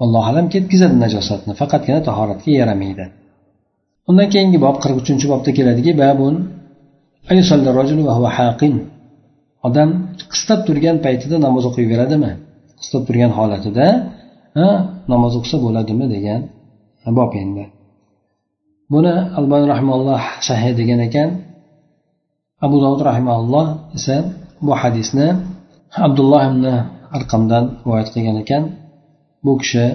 allohu 0.03 0.27
alam 0.31 0.45
ketkazadi 0.53 0.95
najosatni 1.05 1.53
faqatgina 1.61 1.99
tahoratga 2.07 2.51
yaramaydi. 2.61 3.05
Undan 4.09 4.27
keyingi 4.33 4.59
bob 4.65 4.75
qirq 4.83 4.97
uchinchi 5.03 5.25
bobda 5.33 5.51
keladiki 5.57 5.91
babun 6.03 6.33
odam 9.67 9.89
qistab 10.33 10.59
turgan 10.67 10.97
paytida 11.05 11.35
namoz 11.45 11.63
o'qiyveradimi? 11.69 12.31
Qistab 12.79 13.01
turgan 13.07 13.31
holatida 13.37 13.87
namoz 15.11 15.33
o'qisa 15.39 15.57
bo'ladimi 15.65 16.05
degan 16.15 16.41
bob 17.19 17.31
endi. 17.43 17.65
Buni 18.93 19.13
albani 19.39 19.65
rahmaulloh 19.73 20.21
sahih 20.47 20.71
degan 20.79 20.99
ekan. 21.07 21.29
Abu 22.65 22.75
dovud 22.83 23.01
rahimalloh 23.09 23.65
esa 23.97 24.15
bu 24.65 24.71
hadisni 24.81 25.27
abdulloh 26.07 26.41
ibn 26.51 26.65
arqamdan 27.17 27.63
rivoyat 27.83 28.09
qilgan 28.13 28.37
ekan. 28.43 28.63
Bu 29.45 29.51
kishi 29.61 29.85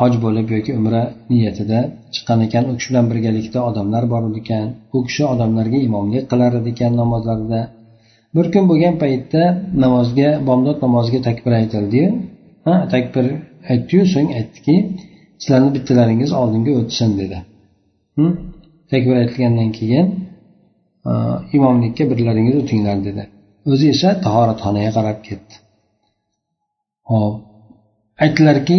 hoj 0.00 0.12
bo'lib 0.24 0.46
yoki 0.54 0.70
umra 0.78 1.02
niyatida 1.30 1.78
chiqqan 2.14 2.40
ekan. 2.46 2.62
U 2.70 2.72
kishi 2.78 2.88
bilan 2.90 3.06
birgalikda 3.10 3.58
odamlar 3.68 4.04
bor 4.12 4.22
ekan. 4.40 4.66
U 4.96 4.98
kishi 5.06 5.22
odamlarga 5.32 5.78
imomlik 5.88 6.24
qilar 6.30 6.52
ekan 6.72 6.92
namozlarida. 7.00 7.60
Bir 8.34 8.46
kun 8.52 8.64
bo'lgan 8.70 8.94
paytda 9.02 9.42
namozga 9.84 10.28
bomdod 10.48 10.78
namoziga 10.86 11.20
takbir 11.28 11.52
aytildiyu. 11.60 12.08
Takbir 12.94 13.26
aytdiyu 13.72 14.02
so'ng 14.14 14.28
aytdiki 14.38 14.74
sizlarni 15.42 15.70
bittalaringiz 15.76 16.30
oldinga 16.40 16.72
o'tsin 16.80 17.10
dedi. 17.20 17.38
Takbir 18.92 19.14
aytilgandan 19.22 19.70
keyin 19.78 20.06
imomlikka 21.56 22.04
birlaringiz 22.10 22.56
o'tinglar 22.62 22.98
dedi. 23.08 23.22
O'zi 23.72 23.86
esa 23.94 24.08
tahoratxonaga 24.24 24.90
qarab 24.98 25.18
ketdi. 25.28 25.54
Hop 27.10 27.34
aytdilarki 28.24 28.78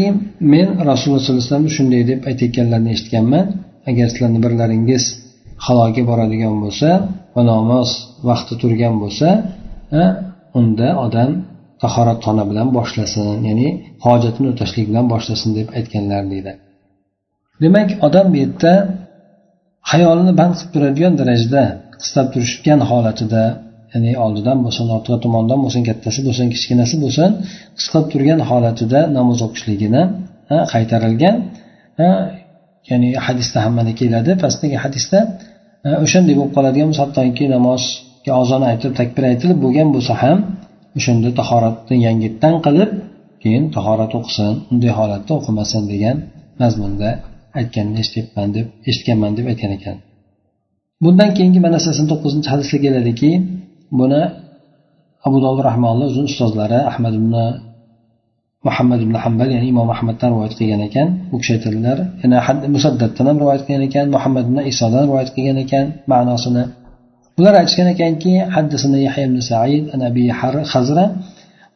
men 0.54 0.68
rasululloh 0.90 1.22
sollallohu 1.24 1.44
alayhi 1.44 1.52
vasallam 1.52 1.68
shunday 1.78 2.02
deb 2.12 2.20
aytayotganlarini 2.30 2.92
eshitganman. 2.96 3.46
Agar 3.90 4.06
sizlarni 4.12 4.40
birlaringiz 4.46 5.04
haloga 5.66 6.04
boradigan 6.10 6.56
bo'lsa 6.64 6.90
va 7.36 7.42
namoz 7.52 7.90
vaqti 8.30 8.54
turgan 8.62 8.96
bo'lsa 9.04 9.28
unda 10.60 10.90
odam 11.06 11.32
tahoratxona 11.84 12.44
bilan 12.50 12.68
boshlasin 12.78 13.26
ya'ni 13.50 13.68
hojatini 14.06 14.48
o'tashlik 14.54 14.86
bilan 14.90 15.06
boshlasin 15.14 15.50
deb 15.58 15.68
aytganlar 15.78 16.24
deydi. 16.34 16.52
Demak 17.64 17.90
odam 18.08 18.26
bu 18.34 18.38
yerda 18.44 18.74
hayolini 19.92 20.34
band 20.40 20.54
qilib 20.58 20.72
turadigan 20.76 21.14
darajada 21.22 21.64
qistab 22.02 22.28
turishgan 22.34 22.80
holatida 22.90 23.44
ya'ni 23.94 24.12
oldidan 24.26 24.58
bo'lsin 24.66 24.86
orqa 24.96 25.16
tomondan 25.26 25.60
bo'lsin 25.64 25.82
kattasi 25.90 26.20
bo'lsin 26.28 26.48
kichkinasi 26.54 26.96
bo'lsin 27.04 27.30
qisqab 27.78 28.06
turgan 28.14 28.40
holatida 28.50 29.00
namoz 29.18 29.40
o'qishligini 29.48 30.04
qaytarilgan 30.74 31.36
ya'ni 32.90 33.10
hadisda 33.26 33.58
ham 33.66 33.74
mana 33.80 33.94
keladi. 34.02 34.32
Pastdagi 34.44 34.78
hadisda 34.84 35.20
o'shanday 36.06 36.34
bo'lib 36.40 36.54
qoladigan 36.58 36.88
bo'lsa 36.90 37.04
hattoki 37.06 37.46
namozga 37.56 38.32
ozon 38.42 38.62
aytib 38.72 38.92
takbir 39.00 39.24
aytilib 39.32 39.60
bo'lgan 39.66 39.88
bo'lsa 39.96 40.14
ham 40.24 40.38
o'shanda 40.98 41.30
tahoratni 41.40 41.96
yangitdan 42.08 42.56
qilib 42.66 42.92
keyin 43.42 43.64
tahorat 43.76 44.12
o'qisin 44.20 44.54
unday 44.72 44.92
holatda 45.00 45.32
o'qimasin 45.40 45.84
degan 45.94 46.18
mazmunda 46.62 47.10
aytganini 47.60 47.98
eshityapman 48.04 48.48
deb 48.58 48.66
eshitganman 48.90 49.32
deb 49.38 49.46
aytgan 49.52 49.72
ekan. 49.78 49.98
Bundan 51.04 51.30
keyingi 51.38 51.60
mana 51.66 51.80
sakson 51.86 52.06
to'qqizinchi 52.12 52.50
hadisda 52.54 52.78
keladiki 52.86 53.32
buni 54.00 54.22
abu 55.28 55.38
dovud 55.46 55.62
rahmaulloh 55.70 56.06
o'zini 56.12 56.28
ustozlari 56.32 56.80
ahmad 56.92 57.14
ibn 57.20 57.34
muhammad 58.69 59.01
ibn 59.07 59.15
hambal 59.25 59.49
ya'ni 59.55 59.67
imom 59.73 59.89
ahmaddan 59.97 60.29
rivoyat 60.35 60.55
qilgan 60.59 60.81
ekan 60.89 61.09
u 61.35 61.37
kishi 61.41 61.53
aytadilar 61.57 61.99
yana 62.23 62.39
musaddatdan 62.77 63.25
ham 63.29 63.37
rivoyat 63.43 63.63
qilgan 63.67 63.85
ekan 63.89 64.07
muhammad 64.15 64.45
ibn 64.49 64.59
isodan 64.73 65.03
rivoyat 65.09 65.31
qilgan 65.37 65.59
ekan 65.65 65.85
ma'nosini 66.13 66.65
ular 67.39 67.55
aytishgan 67.61 67.89
ekanki 67.95 68.33
حدثنا 68.57 68.97
يحيى 69.07 69.27
بن 69.33 69.39
سعيد 69.51 69.85
عن 69.93 70.01
أبي 70.11 70.25
خزرة 70.73 71.07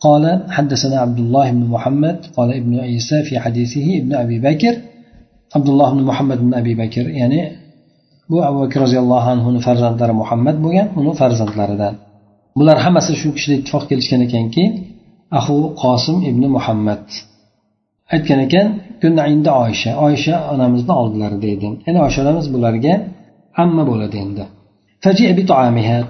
قال 0.07 0.25
حدثنا 0.57 0.97
عبد 1.05 1.19
الله 1.25 1.47
بن 1.57 1.63
محمد 1.75 2.17
قال 2.37 2.49
ابن 2.61 2.73
عيسى 2.87 3.19
في 3.29 3.35
حديثه 3.45 3.87
ابن 4.01 4.13
أبي 4.25 4.37
بكر 4.47 4.75
عبد 5.57 5.69
الله 5.73 5.89
بن 5.97 6.03
محمد 6.11 6.39
بن 6.47 6.53
أبي 6.61 6.73
بكر 6.83 7.07
يعني 7.21 7.41
bu 8.31 8.39
abu 8.49 8.59
bakr 8.63 8.79
roziyallohu 8.85 9.29
anhuni 9.35 9.61
farzandlari 9.67 10.15
muhammad 10.23 10.57
bo'lgan 10.65 10.87
uni 11.01 11.13
farzandlaridan 11.21 11.95
bular 12.59 12.77
hammasi 12.85 13.13
shu 13.21 13.29
kishida 13.37 13.55
ittifoq 13.61 13.85
kelishgan 13.91 14.21
ekanki 14.27 14.65
ahu 15.40 15.58
qosim 15.84 16.18
ibn 16.30 16.44
muhammad. 16.56 17.06
Aytgan 18.14 18.40
ekan 18.46 18.68
endi 19.34 19.52
oysha. 19.64 19.92
Oysha 20.06 20.36
onamizni 20.54 20.94
oldilarida 21.02 21.48
edi 21.56 21.68
ya'ni 21.86 22.00
oysha 22.06 22.20
onamiz 22.26 22.46
bularga 22.56 22.94
amma 23.64 23.84
bo'ladi 23.92 24.18
endi. 24.26 24.44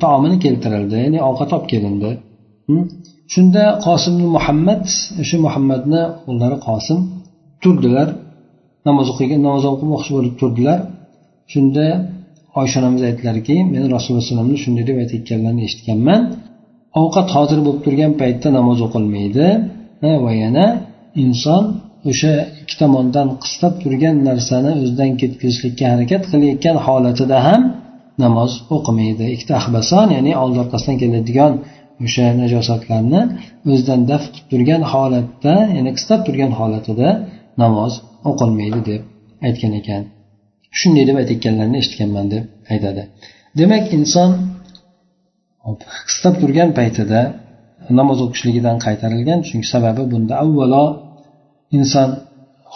Taomini 0.03 0.37
keltirildi 0.45 0.95
ya'ni 1.05 1.19
ovqat 1.29 1.49
olib 1.55 1.67
kelindi. 1.73 2.09
Hm? 2.67 2.83
Shunda 3.33 3.63
qosim 3.85 4.15
muhammad 4.35 4.83
o'sha 5.21 5.37
muhammadni 5.45 6.01
o'g'illari 6.27 6.57
qosim 6.67 6.99
turdilar. 7.63 8.07
Namoz 8.87 9.07
o'qigan 9.13 9.39
namoz 9.47 9.63
o'qimoqchi 9.71 10.11
bo'lib 10.17 10.33
turdilar. 10.41 10.79
Shunda 11.53 11.85
oysha 12.59 12.75
onamiz 12.81 13.01
aytdilarki 13.09 13.55
men 13.73 13.81
rasululloh 13.95 14.21
alayhivasallamni 14.21 14.57
shunday 14.63 14.83
deb 14.89 14.97
aytayotganlarini 15.03 15.63
eshitganman. 15.67 16.21
Ovqat 17.01 17.27
hozir 17.35 17.59
bo'lib 17.65 17.81
turgan 17.85 18.13
paytda 18.21 18.47
namoz 18.57 18.79
o'qilmaydi. 18.87 19.47
Va 20.25 20.31
yana 20.43 20.65
inson 21.23 21.63
o'sha 22.09 22.33
ikki 22.61 22.75
tomondan 22.81 23.27
qistab 23.43 23.73
turgan 23.83 24.15
narsani 24.29 24.71
o'zidan 24.81 25.11
ketkazishlikka 25.21 25.85
harakat 25.93 26.23
qilayotgan 26.31 26.77
holatida 26.85 27.37
ham 27.47 27.61
namoz 28.23 28.51
o'qimaydi. 28.75 29.25
Ikkita 29.35 29.53
ahbason 29.61 30.07
ya'ni 30.15 30.31
old 30.43 30.55
orqasidan 30.63 30.97
keladigan 31.01 31.53
o'sha 32.05 32.25
najosatlarni 32.41 33.21
o'zidan 33.71 34.01
daf 34.11 34.23
qilib 34.33 34.47
turgan 34.51 34.81
holatda 34.91 35.53
ya'ni 35.75 35.91
qistab 35.97 36.19
turgan 36.27 36.51
holatida 36.59 37.09
namoz 37.63 37.93
o'qilmaydi 38.29 38.79
deb 38.89 39.01
aytgan 39.47 39.73
ekan. 39.79 40.01
Shunday 40.79 41.03
deb 41.09 41.17
aytayotganlarini 41.21 41.77
eshitganman 41.83 42.25
deb 42.33 42.43
aytadi. 42.73 43.01
Demak 43.59 43.85
inson 43.97 44.29
qistab 46.09 46.33
turgan 46.41 46.69
paytida 46.79 47.19
namoz 47.99 48.19
o'qishligidan 48.25 48.77
qaytarilgan 48.85 49.39
chunki 49.47 49.67
sababi 49.73 50.03
bunda 50.13 50.33
avvalo 50.43 50.85
inson 51.77 52.09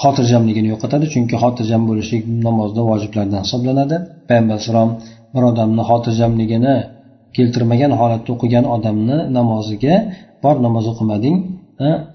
xotirjamligini 0.02 0.68
yo'qotadi 0.74 1.06
chunki 1.14 1.36
xotirjam 1.44 1.82
bo'lishlik 1.90 2.24
namozda 2.48 2.82
vojiblardan 2.90 3.42
hisoblanadi. 3.46 3.96
Payg'ambar 4.28 4.54
alayhissalom 4.56 4.90
bir 5.34 5.44
odamni 5.52 5.84
xotirjamligini 5.90 6.76
keltirmagan 7.38 7.92
holatda 8.00 8.30
o'qigan 8.36 8.66
odamni 8.76 9.18
namoziga 9.38 9.96
bor 10.44 10.56
namoz 10.66 10.86
o'qimading 10.94 11.38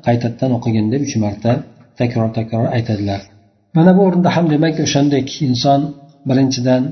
qaytadan 0.06 0.50
o'qigin 0.56 0.86
deb 0.92 1.00
uch 1.06 1.16
marta 1.24 1.52
takror 2.00 2.28
takror 2.38 2.66
aytadilar. 2.76 3.20
Mana 3.76 3.90
bu 3.96 4.00
o'rinda 4.08 4.30
ham 4.36 4.46
demak 4.54 4.76
o'shandek 4.86 5.26
inson 5.48 5.80
birinchidan 6.28 6.82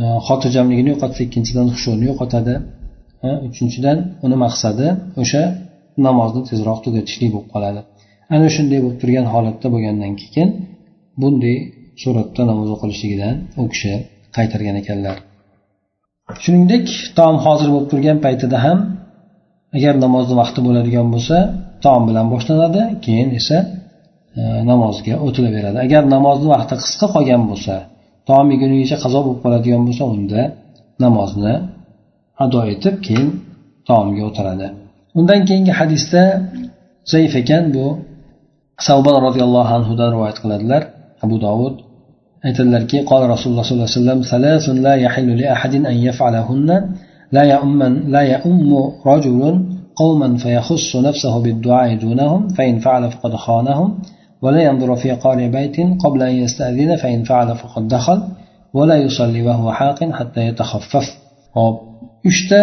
e, 0.00 0.02
xotirjamligini 0.26 0.88
yo'qotsa 0.94 1.20
ikkinchidan 1.26 1.66
hushini 1.74 2.04
yo'qotadi. 2.10 2.54
Uchinchidan 3.48 3.98
uni 4.24 4.36
maqsadi 4.44 4.86
o'sha 5.22 5.42
namozni 6.06 6.42
tezroq 6.50 6.78
tugatishlik 6.84 7.30
bo'lib 7.34 7.48
qoladi. 7.54 7.80
Ana 8.34 8.46
shunday 8.56 8.78
bo'lib 8.84 8.98
turgan 9.02 9.26
holatda 9.34 9.66
bo'lgandan 9.74 10.12
keyin 10.22 10.48
bunday 11.20 11.56
suratda 12.02 12.42
namoz 12.50 12.68
o'qilishligidan 12.74 13.34
u 13.62 13.64
kishi 13.72 13.92
qaytargan 14.36 14.76
ekanlar. 14.82 15.16
Shuningdek 16.44 16.84
taom 17.18 17.36
hozir 17.44 17.68
bo'lib 17.74 17.88
turgan 17.92 18.18
paytida 18.24 18.56
ham 18.66 18.78
agar 19.76 19.94
namozni 20.04 20.34
vaqti 20.42 20.60
bo'ladigan 20.66 21.06
bo'lsa 21.14 21.36
taom 21.84 22.02
bilan 22.08 22.26
boshlanadi 22.34 22.82
keyin 23.04 23.28
esa 23.40 23.56
e, 24.40 24.42
namozga 24.70 25.14
o'tilaveradi. 25.26 25.78
Agar 25.86 26.02
namozni 26.14 26.48
vaqti 26.54 26.74
qisqa 26.82 27.06
qolgan 27.14 27.42
bo'lsa 27.50 27.74
taom 28.28 28.46
yegunigacha 28.54 28.96
qazo 29.04 29.18
bo'lib 29.26 29.40
qoladigan 29.44 29.82
bo'lsa 29.88 30.04
unda 30.14 30.40
namozni 31.04 31.54
ado 32.44 32.60
etib 32.72 32.96
keyin 33.06 33.28
taomga 33.88 34.22
o'tiradi 34.28 34.68
undan 35.18 35.40
keyingi 35.48 35.72
hadisda 35.80 36.22
zaif 37.12 37.32
ekan 37.42 37.64
bu 37.74 37.86
savban 38.88 39.16
roziyallohu 39.26 39.70
anhudan 39.78 40.08
rivoyat 40.14 40.38
qiladilar 40.42 40.82
abu 41.24 41.36
dovud 41.46 41.74
aytadilarki 42.46 42.98
qola 43.10 43.24
rasululloh 43.34 43.64
sollallohu 43.66 43.88
alayhi 43.88 44.00
vasallam 44.00 44.20
salasun 44.34 44.76
la 44.86 44.94
yahillu 45.06 45.32
li 45.40 45.46
ahadin 45.54 45.82
an 45.90 45.96
yaf'alahunna 46.08 46.76
لا 47.36 47.42
يؤمن 47.54 47.92
لا 48.14 48.20
يؤم 48.34 48.70
رجل 49.06 49.40
قوما 49.96 50.36
فيخص 50.36 50.96
نفسه 50.96 51.42
بالدعاء 51.42 51.96
دونهم 51.96 52.48
فإن 52.48 52.78
فعل 52.78 53.10
فقد 53.10 53.34
خانهم 53.34 53.98
ولا 54.42 54.62
ينظر 54.62 54.96
في 54.96 55.10
قار 55.10 55.48
بيت 55.48 55.76
قبل 56.04 56.22
أن 56.22 56.34
يستأذن 56.34 56.96
فإن 56.96 57.22
فعل 57.24 57.56
فقد 57.56 57.88
دخل 57.88 58.22
ولا 58.74 58.96
يصلي 58.96 59.42
وهو 59.42 59.72
حاق 59.72 60.10
حتى 60.12 60.40
يتخفف 60.48 61.06
uchta 62.28 62.60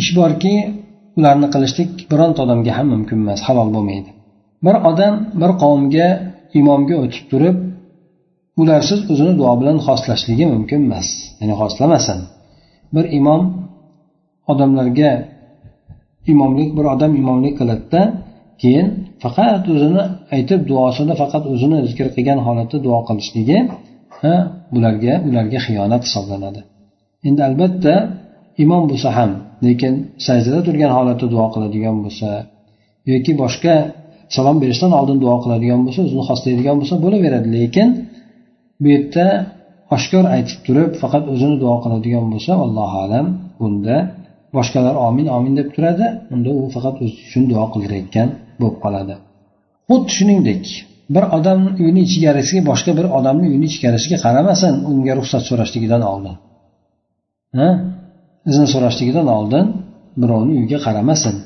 ish 0.00 0.10
borki 0.18 0.54
ularni 1.18 1.48
qilishlik 1.54 1.90
bironta 2.10 2.40
odamga 2.46 2.72
ham 2.78 2.86
mumkin 2.94 3.16
emas 3.24 3.40
halol 3.46 3.68
bo'lmaydi. 3.76 4.10
Bir 4.64 4.76
odam 4.90 5.14
bir 5.40 5.50
qavmga 5.62 6.08
imomga 6.60 6.96
o'tib 7.04 7.24
turib 7.32 7.56
ularsiz 8.62 9.00
o'zini 9.12 9.32
duo 9.40 9.52
bilan 9.60 9.76
xoslashligi 9.86 10.44
mumkin 10.54 10.80
emas 10.86 11.08
ya'ni 11.40 11.54
xoslamasin 11.60 12.18
bir 12.94 13.04
imom 13.18 13.42
odamlarga 14.52 15.10
imomlik 16.32 16.70
bir 16.76 16.84
odam 16.94 17.12
imomlik 17.22 17.54
qiladida 17.60 18.02
keyin 18.62 18.86
faqat 19.22 19.64
o'zini 19.74 20.02
aytib 20.34 20.60
duosini 20.70 21.14
faqat 21.22 21.44
o'zini 21.52 21.78
zikr 21.90 22.06
qilgan 22.16 22.38
holatda 22.46 22.76
duo 22.86 22.98
qilishligi 23.08 23.58
bularga 24.74 25.14
ularga 25.28 25.58
xiyonat 25.66 26.02
hisoblanadi. 26.06 26.60
Endi 27.28 27.40
albatta 27.48 27.94
imom 28.64 28.84
bo'lsa 28.90 29.08
ham 29.18 29.30
lekin 29.66 29.92
sajdada 30.26 30.60
turgan 30.66 30.92
holatda 30.96 31.26
duo 31.34 31.46
qiladigan 31.54 31.96
bo'lsa 32.04 32.28
yoki 33.10 33.32
boshqa 33.42 33.74
salom 34.36 34.56
berishdan 34.62 34.92
oldin 34.98 35.18
duo 35.24 35.36
qiladigan 35.44 35.80
bo'lsa 35.86 36.00
o'zini 36.06 36.24
xoslaydigan 36.30 36.76
bo'lsa 36.80 36.94
bo'laveradi. 37.04 37.48
Lekin 37.58 37.88
bu 38.82 38.86
yerda 38.94 39.26
oshkor 39.96 40.24
aytib 40.36 40.58
turib 40.66 40.90
faqat 41.02 41.24
o'zini 41.32 41.56
duo 41.62 41.76
qiladigan 41.84 42.24
bo'lsa 42.32 42.52
allohu 42.66 42.96
alam 43.06 43.26
bunda 43.60 43.96
boshqalar 44.56 44.94
omin 45.08 45.26
omin 45.36 45.52
deb 45.60 45.68
turadi 45.74 46.06
unda 46.34 46.50
u 46.60 46.62
faqat 46.74 46.96
o'zi 47.04 47.16
uchun 47.26 47.44
duo 47.52 47.64
qildirayotgan 47.72 48.28
bo'lib 48.60 48.78
qoladi. 48.84 49.14
Xuddi 49.90 50.10
shuningdek 50.18 50.64
bir 51.14 51.24
odam 51.36 51.60
uyini 51.82 52.00
ichkarisiga 52.08 52.62
boshqa 52.70 52.92
bir 52.98 53.06
odamni 53.18 53.46
uyini 53.52 53.66
ichkarisiga 53.72 54.16
qaramasin 54.24 54.74
unga 54.90 55.12
ruxsat 55.18 55.42
so'rashligidan 55.48 56.02
oldin. 56.12 56.34
Izn 58.50 58.64
so'rashligidan 58.72 59.28
oldin 59.38 59.66
birovni 60.22 60.52
uyiga 60.58 60.78
qaramasin. 60.86 61.36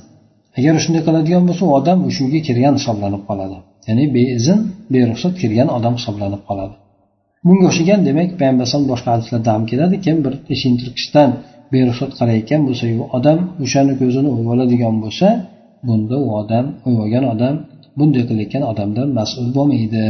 Agar 0.59 0.75
shunday 0.85 1.03
qiladigan 1.07 1.43
bo'lsa 1.49 1.63
u 1.69 1.71
odam 1.79 1.99
o'sha 2.09 2.21
uyga 2.27 2.41
kirgan 2.49 2.75
hisoblanib 2.79 3.23
qoladi. 3.29 3.57
Ya'ni 3.89 4.05
beizn 4.17 4.59
beruxsat 4.95 5.35
kirgan 5.43 5.69
odam 5.77 5.95
hisoblanib 5.99 6.43
qoladi. 6.49 6.75
Bunga 7.47 7.65
o'xshagan 7.71 8.01
demak 8.09 8.29
payg'ambar 8.41 8.65
alayhisalom 8.65 8.87
boshqa 8.93 9.09
hadislarda 9.15 9.51
ham 9.55 9.63
keladi 9.71 9.97
kim 10.07 10.17
bir 10.25 10.35
eshikni 10.55 10.79
tirqishdan 10.83 11.31
beruxsat 11.73 12.13
qarayotgan 12.19 12.61
bo'lsa 12.69 12.85
u 13.03 13.05
odam 13.17 13.39
o'shani 13.65 13.93
ko'zini 14.01 14.29
o'yib 14.35 14.49
oladigan 14.55 14.95
bo'lsa 15.05 15.29
bunda 15.87 16.17
u 16.27 16.29
odam 16.41 16.65
o'yib 16.87 17.01
olgan 17.05 17.25
odam 17.35 17.55
bunday 17.99 18.23
qilayotgan 18.29 18.65
odamdan 18.73 19.09
mas'ul 19.19 19.47
bo'lmaydi. 19.57 20.05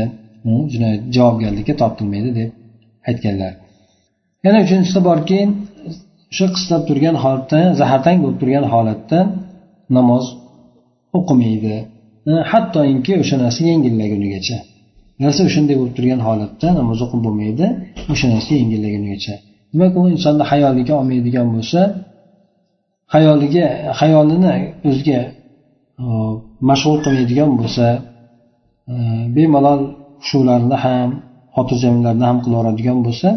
U 0.51 0.53
jinoyat 0.73 1.03
javobgarlikka 1.17 1.75
tortilmaydi 1.83 2.31
deb 2.39 2.51
aytganlar. 3.09 3.53
Yana 4.45 4.59
uchinchisida 4.65 5.01
borki 5.11 5.39
o'sha 6.33 6.47
qistab 6.57 6.81
turgan 6.89 7.17
holatda 7.23 7.61
zahartang 7.81 8.17
bo'lib 8.23 8.39
turgan 8.43 8.65
holatda 8.73 9.19
namoz 9.97 10.25
o'qimaydi. 11.19 11.77
E, 12.31 12.33
hattoki 12.51 13.13
o'sha 13.23 13.37
narsa 13.45 13.61
yengillagunigacha 13.71 14.59
narsa 15.23 15.41
o'shanday 15.49 15.77
bo'lib 15.81 15.95
turgan 15.99 16.21
holatda 16.29 16.69
namoz 16.79 16.99
o'qib 17.05 17.21
bo'lmaydi 17.27 17.67
o'sha 18.13 18.27
narsa 18.35 18.51
yengillagunigacha 18.61 19.35
demak 19.73 19.93
u 20.01 20.03
insonni 20.15 20.45
hayoliga 20.51 20.93
olmaydigan 21.01 21.47
bo'lsa 21.55 21.81
hayoliga 23.15 23.67
hayolini 24.01 24.55
o'ziga 24.89 25.21
e, 26.03 26.05
mashg'ul 26.69 26.99
qilmaydigan 27.05 27.51
bo'lsa 27.61 27.87
e, 28.93 28.95
bemalol 29.37 29.81
shularni 30.29 30.77
ham 30.85 31.09
xotirjamliklarni 31.57 32.25
ham 32.31 32.39
qilaveradigan 32.45 32.99
bo'lsa 33.07 33.29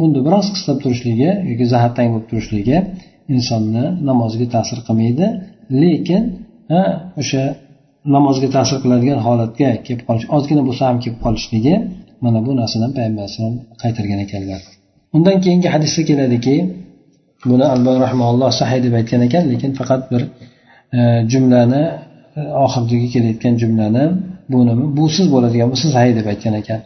bunda 0.00 0.20
biroz 0.26 0.46
qistab 0.54 0.76
turishligi 0.82 1.30
yoki 1.50 1.64
zahatang 1.74 2.08
bo'lib 2.12 2.26
turishligi 2.30 2.76
insonni 3.34 3.84
namoziga 4.08 4.46
ta'sir 4.56 4.78
qilmaydi. 4.86 5.26
Lekin 5.82 6.22
o'sha 7.22 7.42
namozga 8.14 8.48
ta'sir 8.56 8.78
qiladigan 8.84 9.18
holatga 9.26 9.70
kelib 9.86 10.02
qolish 10.08 10.26
ozgina 10.36 10.62
bo'lsa 10.68 10.82
ham 10.88 10.98
kelib 11.04 11.18
qolishligi 11.24 11.74
mana 12.24 12.38
bu 12.46 12.52
narsani 12.60 12.88
payg'ambar 12.96 13.22
alayhisalom 13.24 13.56
qaytargan 13.82 14.20
ekanlar. 14.26 14.60
Undan 15.16 15.36
keyingi 15.44 15.68
hadisda 15.74 16.02
keladiki 16.10 16.54
buni 17.50 17.64
albon 17.74 17.96
rahmaulloh 18.06 18.50
sahiy 18.60 18.80
deb 18.86 18.94
aytgan 19.00 19.20
ekan 19.28 19.44
lekin 19.52 19.70
faqat 19.80 20.02
bir 20.12 20.22
e, 20.98 21.00
jumlani 21.32 21.82
e, 22.38 22.40
oxiridagi 22.64 23.08
kelayotgan 23.14 23.54
jumlani 23.62 24.04
buni 24.52 24.72
busiz 24.98 25.26
bo'ladigan 25.34 25.68
bo'lsa 25.72 25.88
sahiy 25.96 26.12
deb 26.18 26.26
aytgan 26.32 26.54
ekan. 26.62 26.80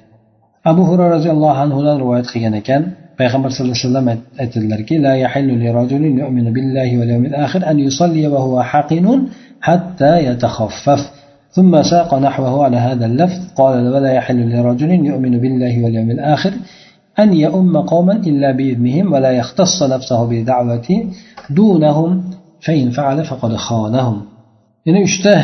Abu 0.70 0.82
hurra 0.88 1.06
roziyallohu 1.16 1.58
anhudan 1.64 1.96
rivoyat 2.02 2.26
qilgan 2.32 2.54
ekan 2.62 2.82
payg'ambar 3.18 3.50
sallallohu 3.50 3.78
alayhi 3.78 3.88
vasallam 3.88 4.08
aytadilarki 4.42 4.94
la 5.06 5.12
yahillu 5.24 5.54
li 5.62 5.68
rajulin 5.78 6.14
yu'minu 6.22 6.50
billahi 6.56 6.94
wal 7.00 7.10
yawmil 7.14 7.36
akhir 7.46 7.60
an 7.70 7.76
yusalli 7.86 8.26
wa 8.34 8.38
huwa 8.44 8.60
haqinun 8.72 9.20
حتى 9.68 10.14
يتخفف 10.28 11.00
ثم 11.50 11.82
ساق 11.82 12.14
نحوه 12.14 12.64
على 12.64 12.76
هذا 12.76 13.06
اللفظ 13.06 13.40
قال 13.56 13.74
ولا 13.94 14.12
يحل 14.12 14.38
لرجل 14.54 14.90
يؤمن 15.10 15.34
بالله 15.42 15.84
واليوم 15.84 16.10
الآخر 16.10 16.52
أن 17.18 17.32
يؤم 17.32 17.74
قوما 17.92 18.12
إلا 18.12 18.50
بإذنهم 18.52 19.12
ولا 19.12 19.30
يختص 19.40 19.82
نفسه 19.82 20.20
بدعوة 20.30 20.88
دونهم 21.50 22.10
فإن 22.60 22.90
فعل 22.90 23.24
فقد 23.24 23.56
خانهم 23.56 24.16
yana 24.86 25.00
uchta 25.08 25.34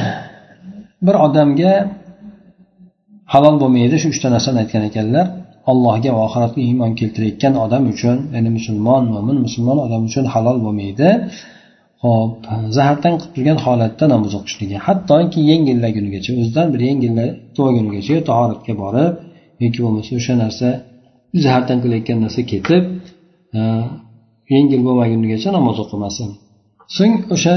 bir 1.06 1.14
odamga 1.26 1.74
halol 3.32 3.56
bo'lmaydi 3.62 3.96
shu 4.02 4.08
uchta 4.14 4.28
narsani 4.34 4.58
aytgan 4.62 4.82
ekanlar 4.90 5.26
allohga 5.70 6.10
va 6.16 6.20
oxiratga 6.28 6.60
iymon 6.68 6.92
keltirayotgan 7.00 7.54
odam 7.64 7.82
uchun 7.92 8.16
ya'ni 8.34 8.50
musulmon 8.58 9.02
mo'min 9.14 9.36
musulmon 9.46 9.78
odam 9.86 10.02
uchun 10.08 10.24
halol 10.34 10.58
bo'lmaydi. 10.64 11.08
Hop 12.04 12.32
zahardan 12.76 13.14
qilib 13.20 13.32
turgan 13.36 13.58
holatda 13.64 14.04
namoz 14.14 14.32
o'qishligi. 14.38 14.76
Hattoki 14.86 15.40
yengillagunigacha 15.50 16.30
o'zidan 16.40 16.66
bir 16.74 16.80
yengillagunigacha 16.88 18.16
tahoratga 18.28 18.74
borib 18.82 19.14
yoki 19.62 19.78
bo'lmasa 19.84 20.10
o'sha 20.18 20.34
narsa 20.42 20.68
zahardan 21.44 21.78
qilayotgan 21.82 22.18
narsa 22.24 22.40
ketib 22.52 22.84
e, 23.58 23.60
yengil 24.54 24.80
bo'lmagunigacha 24.86 25.48
namoz 25.58 25.76
o'qimasin. 25.84 26.28
So'ng 26.96 27.14
o'sha 27.34 27.54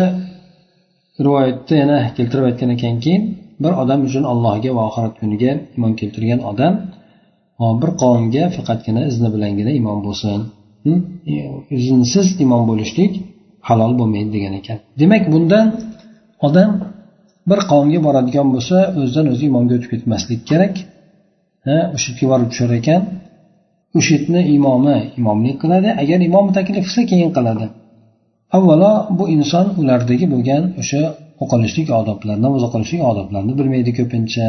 rivoyatda 1.26 1.74
yana 1.82 1.98
keltirib 2.18 2.46
aytgan 2.50 2.70
ekanki 2.78 3.13
bir 3.63 3.74
odam 3.82 4.00
uchun 4.08 4.24
allohga 4.32 4.72
va 4.78 4.84
oxirat 4.89 5.13
kuniga 5.22 5.52
iymon 5.76 5.94
keltirgan 6.00 6.42
odam 6.52 6.74
bir 7.60 7.92
qavmga 8.02 8.44
faqatgina 8.56 9.02
izni 9.12 9.30
bilangina 9.36 9.72
imom 9.80 10.00
bo'lsin. 10.08 10.39
E, 10.92 10.94
iznsiz 11.78 12.28
imom 12.46 12.63
bo'lishlik 12.70 13.13
halol 13.70 13.94
bo'lmaydi 14.00 14.30
degan 14.36 14.54
ekan. 14.62 14.78
Demak 15.02 15.24
bundan 15.34 15.66
odam 16.48 16.72
bir 17.50 17.60
qavmga 17.72 18.00
boradigan 18.08 18.48
bo'lsa 18.56 18.78
o'zidan 19.00 19.26
o'zi 19.34 19.44
imomga 19.52 19.74
o'tib 19.78 19.89
ketmaslik 19.94 20.42
kerak. 20.50 20.76
O'sha 21.96 22.10
yerga 22.12 22.26
borib 22.32 22.48
tushar 22.52 22.72
ekan 22.80 23.02
o'sha 23.98 24.12
yerni 24.16 24.42
imomi 24.58 24.98
imomlik 25.20 25.58
qiladi 25.63 25.89
agar 26.02 26.20
imom 26.30 26.46
taklif 26.58 26.84
qilsa 26.88 27.02
keyin 27.12 27.32
qiladi. 27.38 27.66
Avvalo 28.58 28.94
bu 29.18 29.26
inson 29.36 29.66
ulardagi 29.82 30.26
bo'lgan 30.34 30.63
o'sha 30.82 31.02
o'qilishlik 31.44 31.88
odoblar 32.00 32.38
namoz 32.46 32.62
o'qilishlik 32.68 33.02
odoblarini 33.12 33.54
bilmaydi 33.60 33.92
ko'pincha. 34.00 34.48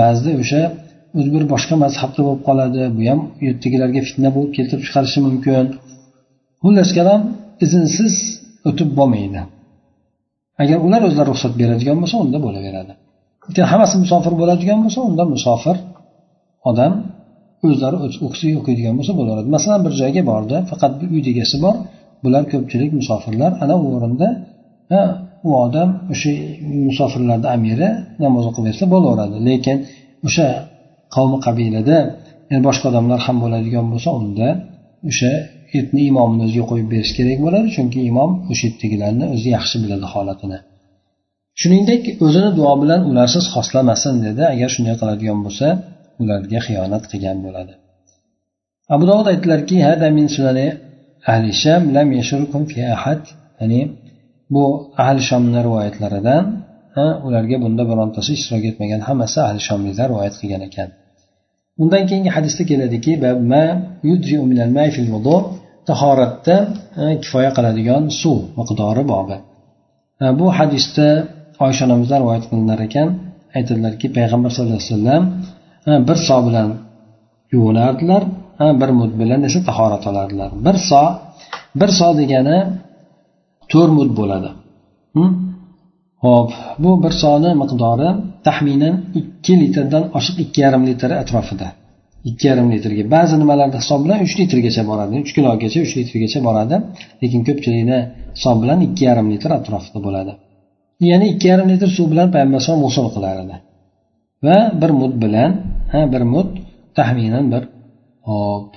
Ba'zida 0.00 0.32
o'sha 0.42 0.62
o'zi 1.18 1.28
bir 1.34 1.44
boshqa 1.52 1.74
mazhabda 1.84 2.20
bo'lib 2.26 2.42
qoladi. 2.48 2.80
Bu 2.96 3.02
ham 3.10 3.20
u 3.40 3.42
yerdagilarga 3.48 4.00
fitna 4.08 4.28
bo'lib 4.36 4.52
keltirib 4.56 4.82
chiqarishi 4.86 5.20
mumkin. 5.26 5.64
Xullas 6.62 6.90
kalom 6.98 7.20
iznsiz 7.64 8.14
o'tib 8.68 8.90
bo'lmaydi. 8.98 9.42
Agar 10.62 10.78
ular 10.86 11.00
o'zlari 11.08 11.28
ruxsat 11.32 11.52
beradigan 11.60 11.96
bo'lsa 12.02 12.16
unda 12.24 12.38
bo'laveradi. 12.46 12.92
Hammasi 13.72 13.96
musofir 14.04 14.32
bo'ladigan 14.40 14.78
bo'lsa 14.84 15.00
unda 15.08 15.24
musofir 15.34 15.76
odam 16.70 16.92
o'zlari 17.66 17.96
o'qiydigan 18.58 18.94
bo'lsa 18.98 19.12
bo'laveradi. 19.18 19.48
Masalan 19.56 19.80
bir 19.86 19.92
joyga 20.00 20.22
bordi 20.30 20.56
faqat 20.70 20.92
bir 21.00 21.08
uy 21.14 21.22
egasi 21.32 21.56
bor. 21.64 21.76
Bular 22.24 22.42
ko'pchilik 22.52 22.90
musofirlar. 23.00 23.52
Ana 23.62 23.74
u 23.84 23.86
o'rinda 23.96 24.28
u 25.48 25.50
odam 25.64 25.88
o'sha 26.12 26.32
musofirlarni 26.88 27.48
amiri 27.56 27.88
namoz 28.24 28.44
o'qib 28.50 28.62
bersa 28.68 28.84
bo'laveradi. 28.94 29.36
Lekin 29.48 29.76
o'sha 30.28 30.46
qavmi 31.14 31.38
qabilada 31.46 31.98
yani 32.50 32.62
boshqa 32.68 32.86
odamlar 32.92 33.20
ham 33.26 33.36
bo'ladigan 33.44 33.86
bo'lsa 33.92 34.10
unda 34.20 34.48
o'sha 35.10 35.32
etni 35.78 36.00
imomini 36.10 36.42
o'ziga 36.48 36.64
qo'yib 36.70 36.88
berish 36.94 37.12
kerak 37.18 37.38
bo'ladi 37.46 37.68
chunki 37.76 37.98
imom 38.10 38.30
o'sha 38.52 38.64
yerdagilarni 38.68 39.26
o'zi 39.34 39.48
yaxshi 39.56 39.76
biladi 39.84 40.06
holatini. 40.14 40.58
Shuningdek 41.60 42.02
o'zini 42.24 42.50
duo 42.58 42.72
bilan 42.82 43.00
ularsiz 43.10 43.44
xoslamasin 43.54 44.14
dedi. 44.26 44.42
Agar 44.54 44.68
shunday 44.74 44.94
qiladigan 45.00 45.38
bo'lsa 45.46 45.66
ularga 46.22 46.58
xiyonat 46.66 47.04
qilgan 47.12 47.38
bo'ladi. 47.46 47.72
Abu 48.94 49.04
dovud 49.10 49.26
aytdilarki 49.32 49.76
ahli 51.32 51.50
sham 51.62 51.82
lam 51.96 52.08
fi 52.72 52.80
ahad. 52.96 53.22
Ya'ni 53.60 53.80
bu 54.54 54.64
ahli 55.04 55.22
shomni 55.30 55.60
rivoyatlaridan 55.66 56.44
ularga 57.26 57.56
bunda 57.64 57.82
birontasi 57.90 58.30
ishtirok 58.38 58.64
etmagan 58.70 59.00
hammasi 59.08 59.38
ahli 59.46 59.60
shomliklar 59.68 60.06
rivoyat 60.12 60.34
qilgan 60.40 60.62
ekan. 60.68 60.88
Undan 61.82 62.02
keyingi 62.08 62.30
hadisda 62.36 62.62
keladiki 62.70 63.12
tahoratda 65.88 66.56
e, 67.00 67.04
kifoya 67.22 67.50
qiladigan 67.56 68.02
suv 68.20 68.38
miqdori 68.58 69.04
bobi 69.12 69.36
e, 70.22 70.24
bu. 70.38 70.46
Hadisda 70.58 71.06
oysha 71.64 71.82
onamizdan 71.86 72.18
rivoyat 72.22 72.44
qilinar 72.50 72.80
ekan 72.88 73.08
aytadilarki 73.56 74.06
payg'ambar 74.16 74.50
sallallohu 74.54 74.80
alayhi 74.80 74.92
vasallam 74.94 75.22
e, 75.90 75.92
bir 76.08 76.18
so 76.26 76.36
bilan 76.46 76.68
yuvinardilar 77.54 78.22
bir 78.80 78.90
mud 79.00 79.12
bilan 79.20 79.40
esa 79.48 79.60
tahorat 79.68 80.04
olardilar. 80.10 80.50
Bir 80.66 80.76
so 80.88 81.02
bir 81.80 81.90
so 81.98 82.08
degani 82.20 82.58
to'rt 83.72 83.92
mud 83.98 84.10
bo'ladi. 84.18 84.50
Hm? 85.16 85.30
Ho'p 86.24 86.50
bu 86.82 86.90
bir 87.02 87.12
soni 87.22 87.50
miqdori 87.62 88.08
taxminan 88.46 88.94
ikki 89.20 89.54
litrdan 89.62 90.04
oshiq 90.18 90.36
ikki 90.44 90.58
yarim 90.64 90.82
litr 90.88 91.10
atrofida. 91.22 91.68
Ikki 92.28 92.44
yarim 92.50 92.68
litrga. 92.74 93.02
Ba'zi 93.16 93.34
nimalarda 93.42 93.78
hisob 93.82 94.00
bilan 94.04 94.18
uch 94.26 94.34
litrgacha 94.40 94.82
boradi. 94.90 95.12
Uch 95.24 95.32
kilogacha 95.36 95.78
uch 95.86 95.92
litrgacha 95.98 96.40
boradi. 96.48 96.76
Lekin 97.22 97.40
ko'pchilikni 97.48 97.98
hisob 98.36 98.56
bilan 98.62 98.78
ikki 98.86 99.02
yarim 99.08 99.26
litr 99.32 99.50
atrofida 99.58 99.98
bo'ladi. 100.06 100.32
Ya'ni 101.10 101.26
ikki 101.32 101.46
yarim 101.52 101.68
litr 101.72 101.88
suv 101.96 102.06
bilan 102.12 102.28
payg'ambar 102.34 102.58
alayhisalom 102.58 102.82
g'usul 102.86 103.08
qilar 103.16 103.36
edi 103.44 103.56
va 104.46 104.56
bir 104.80 104.90
mud 105.00 105.14
bilan 105.24 105.50
ha 105.92 106.00
bir 106.12 106.22
mud 106.34 106.50
taxminan 106.98 107.44
bir 107.52 107.62
hop 108.28 108.68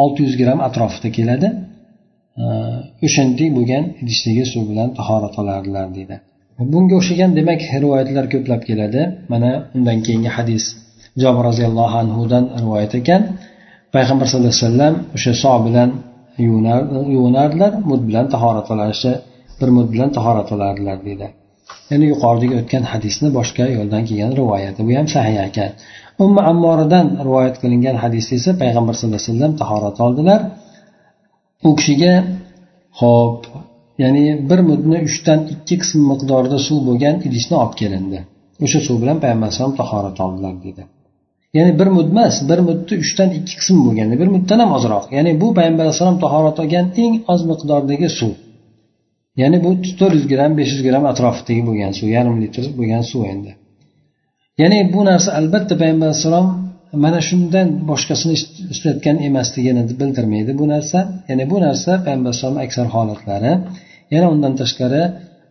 olti 0.00 0.18
yuz 0.26 0.34
gramm 0.40 0.60
atrofida 0.68 1.08
keladi. 1.18 1.48
O'shanday 3.06 3.48
bo'lgan 3.56 3.84
idishdagi 4.02 4.44
suv 4.52 4.64
bilan 4.70 4.88
tahorat 4.98 5.34
olardilar 5.42 5.86
deydi. 5.96 6.16
Bunga 6.72 6.94
o'xshagan 7.00 7.30
demak 7.38 7.60
rivoyatlar 7.82 8.24
ko'plab 8.32 8.60
keladi. 8.68 9.00
Mana 9.32 9.50
undan 9.76 9.98
keyingi 10.06 10.30
hadis. 10.36 10.64
Jobir 11.22 11.42
roziyallohu 11.50 11.96
anhudan 12.02 12.44
rivoyat 12.62 12.92
ekan. 13.00 13.22
Payg'ambar 13.94 14.26
sallallohu 14.30 14.54
alayhi 14.54 14.66
vasallam 14.66 14.94
o'sha 15.16 15.32
so 15.42 15.54
bilan 15.66 15.90
yuvinardilar 17.14 17.72
mud 17.90 18.02
bilan 18.08 18.26
tahorat 18.34 18.66
olarishi 18.74 19.12
bir 19.60 19.68
mud 19.76 19.88
bilan 19.92 20.10
tahorat 20.16 20.48
olardilar 20.54 20.98
deydi 21.08 21.26
ya'ni 21.90 22.06
yuqoridagi 22.12 22.54
o'tgan 22.60 22.84
hadisni 22.92 23.28
boshqa 23.38 23.64
yo'ldan 23.76 24.02
kelgan 24.08 24.32
rivoyati. 24.40 24.80
Bu 24.86 24.92
ham 24.98 25.08
sahih 25.14 25.36
ekan. 25.48 25.70
Umma 26.24 26.42
ammoridan 26.52 27.06
rivoyat 27.26 27.56
qilingan 27.62 27.96
hadisda 28.04 28.32
esa 28.40 28.52
payg'ambar 28.62 28.94
sallallohu 28.96 29.20
alayhi 29.20 29.32
vasallam 29.32 29.52
tahorat 29.62 29.96
oldilar. 30.06 30.40
U 31.68 31.70
kishiga 31.78 32.14
ho'p 33.00 33.40
ya'ni 34.02 34.24
bir 34.50 34.60
mudni 34.70 34.98
uchdan 35.08 35.40
ikki 35.54 35.74
qism 35.82 36.00
miqdorida 36.12 36.58
suv 36.66 36.78
bo'lgan 36.88 37.16
idishni 37.26 37.54
olib 37.62 37.74
kelindi. 37.80 38.18
O'sha 38.64 38.80
suv 38.86 38.96
bilan 39.02 39.18
payg'ambar 39.22 39.46
alayhisalom 39.48 39.74
tahorat 39.80 40.16
oldilar 40.24 40.54
dedi. 40.66 40.82
Ya'ni 41.56 41.72
bir 41.80 41.88
mud 41.96 42.08
emas 42.14 42.34
bir 42.50 42.58
mudni 42.68 42.94
uchdan 43.04 43.28
ikki 43.38 43.54
qism 43.60 43.76
bo'lgan 43.86 44.08
bir 44.22 44.28
muddan 44.34 44.58
ham 44.62 44.70
ozroq. 44.78 45.04
Ya'ni 45.16 45.32
bu 45.42 45.48
payg'ambar 45.58 45.84
alayhissalom 45.86 46.18
tahorat 46.24 46.56
olgan 46.62 46.86
eng 47.04 47.14
oz 47.32 47.40
miqdordagi 47.50 48.08
suv. 48.18 48.32
Ya'ni 49.40 49.58
bu 49.64 49.70
to'rt 49.98 50.14
yuz 50.18 50.26
gramm 50.32 50.52
besh 50.58 50.70
yuz 50.74 50.82
gramm 50.86 51.04
atrofidagi 51.12 51.62
bo'lgan 51.68 51.92
suv 51.98 52.08
yarim 52.16 52.36
litr 52.42 52.64
bo'lgan 52.78 53.02
suv 53.10 53.22
endi. 53.32 53.50
Ya'ni 54.60 54.78
bu 54.94 55.00
narsa 55.10 55.28
albatta 55.40 55.74
payg'ambar 55.80 56.06
alayhissalom 56.10 56.46
mana 57.04 57.20
shundan 57.28 57.68
boshqasini 57.90 58.34
ishlatgan 58.74 59.16
emasligini 59.28 59.82
bildirmaydi 60.00 60.52
bu 60.60 60.64
narsa. 60.74 60.98
Ya'ni 61.30 61.44
bu 61.52 61.56
narsa 61.66 61.90
payg'ambar 62.04 62.30
alayhisalom 62.30 62.58
aksar 62.64 62.86
holatlari 62.94 63.52
yana 64.14 64.26
undan 64.34 64.52
tashqari 64.60 65.02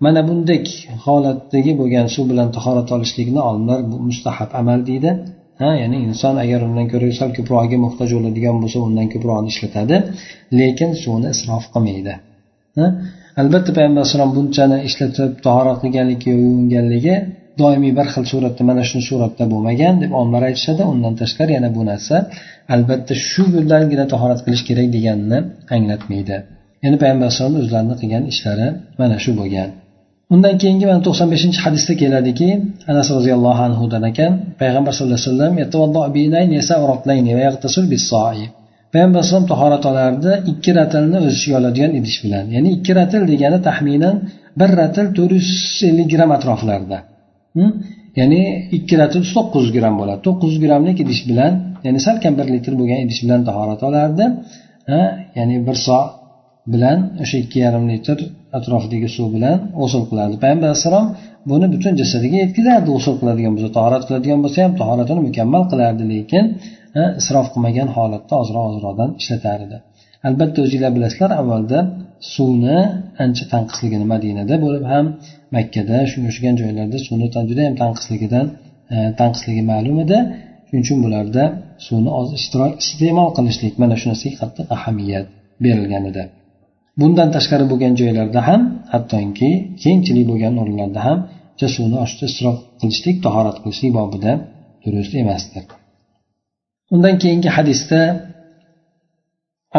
mana 0.06 0.22
bundek 0.30 0.66
holatdagi 1.06 1.72
bo'lgan 1.80 2.08
suv 2.16 2.26
bilan 2.32 2.50
tahorat 2.58 2.90
olishlikni 2.96 3.42
olimlar 3.50 3.80
mustahab 4.10 4.50
amal 4.62 4.80
deydi. 4.90 5.12
Ha 5.62 5.70
ya'ni 5.82 5.98
inson 6.08 6.36
agar 6.44 6.60
undan 6.68 6.88
ko'ra 6.92 7.08
sal 7.20 7.30
ko'prog'iga 7.38 7.78
muhtoj 7.86 8.10
bo'ladigan 8.18 8.56
bo'lsa 8.62 8.78
undan 8.88 9.08
ko'prog'ini 9.14 9.50
ishlatadi 9.54 9.96
lekin 10.60 10.90
suvni 11.04 11.28
isrof 11.36 11.66
qilmaydi. 11.74 12.14
Albatta 13.42 13.72
payg'ambar 13.78 14.02
alayhisalom 14.04 14.32
bunchani 14.38 14.78
ishlatib 14.90 15.32
tahorat 15.46 15.78
qilganligi 15.84 16.30
yuvinganligi 16.44 17.16
doimiy 17.62 17.94
bir 18.00 18.08
xil 18.14 18.26
suratda 18.32 18.64
mana 18.70 18.84
shu 18.92 19.00
suratda 19.10 19.44
bo'lmagan 19.54 19.94
deb 20.04 20.12
olimlar 20.20 20.44
aytishadi. 20.50 20.82
Undan 20.94 21.14
tashqari 21.22 21.52
yana 21.58 21.70
bu 21.78 21.82
narsa 21.92 22.16
albatta 22.76 23.14
shu 23.30 23.44
yo'llangina 23.56 24.06
tahorat 24.14 24.40
qilish 24.46 24.64
kerak 24.70 24.88
deganini 24.96 25.40
anglatmaydi. 25.76 26.38
Ya'ni 26.84 26.98
payg'ambar 27.04 27.26
alayhisalom 27.28 27.56
o'zlarini 27.62 27.96
qilgan 28.02 28.24
ishlari 28.32 28.68
mana 29.02 29.18
shu 29.24 29.32
bo'lgan. 29.40 29.70
Undan 30.34 30.56
keyingi 30.62 30.86
mana 30.90 31.02
to'qson 31.08 31.28
beshinchi 31.34 31.60
hadisda 31.66 31.94
keladiki 32.02 32.50
anas 32.92 33.08
roziyallohu 33.18 33.62
anhudan 33.68 34.04
ekan 34.12 34.32
payg'ambar 34.62 34.92
sallallohu 34.96 35.20
alayhi 35.20 35.32
vasallam 35.32 35.54
payg'ambar 38.94 39.20
alayhisalom 39.20 39.48
tahorat 39.54 39.84
olardi 39.92 40.32
ikki 40.52 40.72
ratlni 40.80 41.18
o'z 41.26 41.34
ichiga 41.38 41.56
oladigan 41.62 41.92
idish 42.00 42.18
bilan. 42.24 42.46
Ya'ni 42.56 42.70
ikki 42.78 42.92
ratl 43.00 43.22
degani 43.32 43.60
taxminan 43.68 44.16
bir 44.60 44.70
ratl 44.82 45.06
to'rt 45.18 45.32
yuz 45.38 45.50
ellik 45.90 46.08
gramm 46.14 46.32
atroflarida 46.38 46.98
hm? 47.58 47.72
ya'ni 48.20 48.42
ikki 48.78 48.96
ratl 49.02 49.22
to'qqiz 49.36 49.62
yuz 49.66 49.72
gramm 49.78 49.96
bo'ladi. 50.02 50.20
To'qqiz 50.28 50.50
yuz 50.54 50.60
grammlik 50.66 50.98
idish 51.04 51.22
bilan 51.30 51.52
ya'ni 51.86 52.00
salkam 52.08 52.34
bir 52.40 52.48
litr 52.56 52.74
bo'lgan 52.80 53.00
idish 53.06 53.20
bilan 53.26 53.42
tahorat 53.50 53.82
olardi. 53.90 54.26
Ya'ni 55.38 55.56
bir 55.68 55.78
so 55.86 56.00
bilan 56.74 57.00
o'sha 57.24 57.38
ikki 57.44 57.58
yarim 57.66 57.86
litr 57.92 58.18
atrofidagi 58.58 59.10
suv 59.16 59.28
bilan 59.36 59.58
g'usul 59.80 60.04
qilardi 60.10 60.36
payg'ambar 60.44 60.68
alayhissalom 60.70 61.08
buni 61.52 61.68
butun 61.74 61.94
jasadiga 62.02 62.38
yetkazardi 62.44 62.90
g'usul 62.96 63.16
qiladigan 63.22 63.52
bo'lsa 63.56 63.70
tahorat 63.78 64.04
qiladigan 64.08 64.40
bo'lsa 64.44 64.60
ham 64.66 64.74
tahoratini 64.82 65.22
mukammal 65.28 65.64
qilardi 65.72 66.04
lekin 66.14 66.46
isrof 67.22 67.48
qilmagan 67.54 67.88
holatda 67.98 68.34
ozroq 68.44 68.66
ozroqdan 68.72 69.10
ishlatar 69.22 69.60
edi. 69.66 69.78
Albatta 70.28 70.58
o'zinglar 70.66 70.92
bilasizlar 70.98 71.32
avvalda 71.42 71.80
suvni 72.34 72.80
ancha 73.24 73.44
tanqisligini 73.54 74.06
madinada 74.14 74.56
bo'lib 74.66 74.86
ham 74.94 75.06
makkada 75.56 75.98
shunga 76.12 76.28
o'xshagan 76.32 76.56
joylarda 76.62 76.98
suvni 77.08 77.28
juda 77.50 77.62
ham 77.68 77.76
tanqisligidan 77.84 78.46
e, 78.94 78.98
tanqisligi 79.22 79.64
ma'lum 79.72 79.98
edi. 80.06 80.18
Shuning 80.68 80.84
uchun 80.86 81.00
bularda 81.06 81.44
suvni 81.86 82.10
iste'mol 82.84 83.30
qilishlik 83.38 83.74
mana 83.82 83.96
shu 84.00 84.06
narsaga 84.12 84.36
qattiq 84.42 84.68
ahamiyat 84.76 85.26
berilgan 85.66 86.04
edi. 86.12 86.24
Bundan 87.00 87.30
tashqari 87.36 87.66
bo'lgan 87.72 87.94
joylarda 88.02 88.40
ham 88.50 88.62
hattoki 88.94 89.50
kengchilik 89.84 90.26
bo'lgan 90.32 90.54
o'rinlarda 90.62 91.02
ham 91.08 91.20
suvni 91.76 91.98
oshda 92.06 92.24
isrof 92.32 92.58
qilishlik 92.80 93.18
tahorat 93.26 93.58
qilishlik 93.64 93.92
bobida 94.00 94.32
durust 94.84 95.14
emasdir. 95.22 95.64
Undan 96.96 97.16
keyingi 97.24 97.50
hadisda 97.58 98.00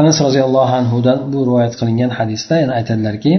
anas 0.00 0.16
roziyallohu 0.26 0.74
anhudan 0.80 1.18
bu 1.32 1.38
rivoyat 1.48 1.74
qilingan 1.80 2.10
hadisda 2.18 2.54
yana 2.62 2.72
aytadilarki 2.78 3.32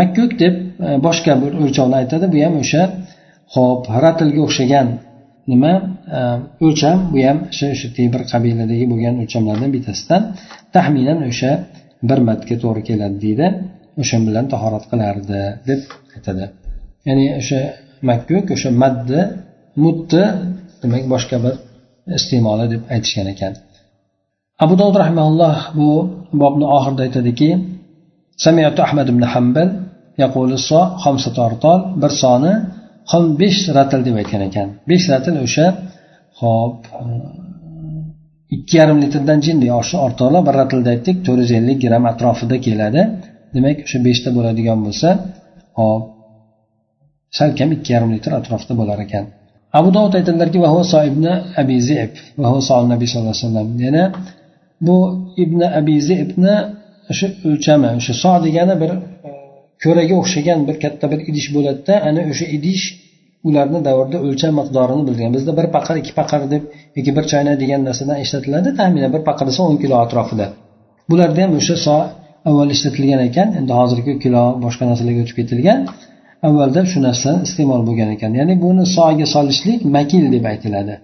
makkuk 0.00 0.30
deb 0.42 0.54
e, 0.86 0.88
boshqa 1.06 1.32
bir 1.42 1.52
o'lchovni 1.62 1.96
aytadi. 2.02 2.24
Bu 2.32 2.38
ham 2.44 2.54
o'sha 2.62 2.82
ho'p 3.54 3.82
ratlga 4.04 4.40
o'xshagan 4.46 4.88
nima 5.51 5.73
e, 6.17 6.19
o'lcham 6.65 6.97
bu 7.13 7.19
ham 7.27 7.37
o'sha 7.51 7.67
o'sha 7.75 7.87
bir 8.13 8.21
qabiladagi 8.31 8.85
bo'lgan 8.91 9.15
o'lchamlardan 9.21 9.69
bittasidan 9.75 10.21
taxminan 10.75 11.19
o'sha 11.29 11.51
bir 12.09 12.19
matga 12.29 12.55
to'g'ri 12.63 12.81
keladi 12.89 13.17
deydi 13.25 13.47
o'sha 14.01 14.17
bilan 14.27 14.45
tahorat 14.53 14.85
qilardi 14.91 15.39
deb 15.69 15.81
aytadi 16.15 16.45
ya'ni 17.07 17.25
o'sha 17.39 17.59
makkuk 18.09 18.45
o'sha 18.55 18.69
maddi 18.83 19.19
muddi 19.83 20.23
demak 20.81 21.03
boshqa 21.13 21.37
bir 21.45 21.55
iste'moli 22.17 22.65
deb 22.73 22.81
aytishgan 22.93 23.27
ekan 23.33 23.53
abu 24.63 24.73
dovud 24.79 24.95
rahimalloh 25.03 25.57
bu 25.79 25.89
bobni 26.41 26.65
oxirida 26.77 27.01
aytadiki 27.07 27.49
سمعت 28.45 28.77
أحمد 28.79 29.07
بن 29.17 29.23
حنبل 29.31 29.69
يقول 30.23 30.49
الصاع 30.59 30.85
خمسة 31.03 31.35
أرطال 31.47 31.79
bir 32.01 32.11
soni 33.10 33.28
besh 33.42 33.60
ratl 33.76 34.00
deb 34.06 34.16
aytgan 34.22 34.42
ekan. 34.48 34.68
Besh 34.90 35.06
ratl 35.12 35.36
o'sha 35.46 35.66
hop 36.40 36.76
ikki 38.56 38.74
yarim 38.80 38.98
litrdan 39.04 39.38
jinday 39.46 39.70
oshi 39.80 39.96
ortiqroq 40.06 40.42
bir 40.48 40.54
ratlda 40.60 40.88
aytdik 40.94 41.16
to'rt 41.26 41.40
yuz 41.44 41.52
ellik 41.58 41.78
gramm 41.84 42.04
atrofida 42.12 42.56
keladi. 42.66 43.02
Demak 43.54 43.78
o'sha 43.86 43.98
beshta 44.06 44.28
bo'ladigan 44.36 44.78
bo'lsa 44.86 45.08
hop 45.78 46.02
salkam 47.38 47.68
ikki 47.76 47.88
yarim 47.94 48.10
litr 48.16 48.30
atrofida 48.40 48.74
bo'lar 48.80 48.98
ekan. 49.06 49.24
Abu 49.78 49.88
dovud 49.96 50.14
aytadilarki 50.18 50.58
ibn 51.10 51.24
abi 51.62 51.76
zib 51.88 52.12
nabiy 52.92 53.08
sallallohu 53.12 53.36
alayhi 53.36 53.46
vasallam. 53.46 53.68
Yana 53.86 54.04
bu 54.86 54.96
ibn 55.44 55.60
abi 55.80 55.96
zibni 56.08 56.56
o'sha 57.10 57.26
o'lchami 57.48 57.88
o'sha 57.98 58.14
so 58.22 58.32
degani 58.46 58.74
bir 58.82 58.90
e, 59.30 59.35
ko'raga 59.84 60.14
o'xshagan 60.22 60.60
bir 60.68 60.76
katta 60.84 61.06
bir 61.12 61.20
idish 61.30 61.48
bo'ladida 61.56 61.94
ana 62.08 62.22
o'sha 62.30 62.46
idish 62.56 62.84
ularni 63.48 63.80
davrida 63.88 64.18
o'lcham 64.26 64.52
miqdorini 64.60 65.02
bilgan. 65.08 65.30
Bizda 65.36 65.52
bir 65.58 65.66
paqir 65.76 65.94
ikki 66.02 66.12
paqir 66.20 66.40
deb 66.52 66.62
yoki 66.96 67.10
bir 67.16 67.24
choynak 67.32 67.56
degan 67.62 67.80
narsadan 67.88 68.18
ishlatiladi 68.24 68.68
taxminan 68.78 69.10
bir 69.16 69.22
paqir 69.28 69.44
desa 69.50 69.60
o'n 69.68 69.76
kilo 69.82 69.96
atrofida. 70.04 70.46
Bularda 71.10 71.40
ham 71.44 71.52
o'sha 71.60 71.76
so 71.86 71.96
avval 72.48 72.70
ishlatilgan 72.76 73.20
ekan 73.28 73.48
endi 73.60 73.72
hozirgi 73.80 74.12
kilo 74.24 74.42
boshqa 74.64 74.84
narsalarga 74.90 75.20
o'tib 75.24 75.36
ketilgan. 75.40 75.80
Avvalda 76.48 76.80
shu 76.92 76.98
narsa 77.08 77.30
iste'mol 77.46 77.82
bo'lgan 77.88 78.10
ekan. 78.16 78.30
Ya'ni 78.40 78.54
buni 78.64 78.84
soga 78.96 79.26
solishlik 79.34 79.80
makil 79.96 80.24
deb 80.34 80.44
aytiladi. 80.52 80.94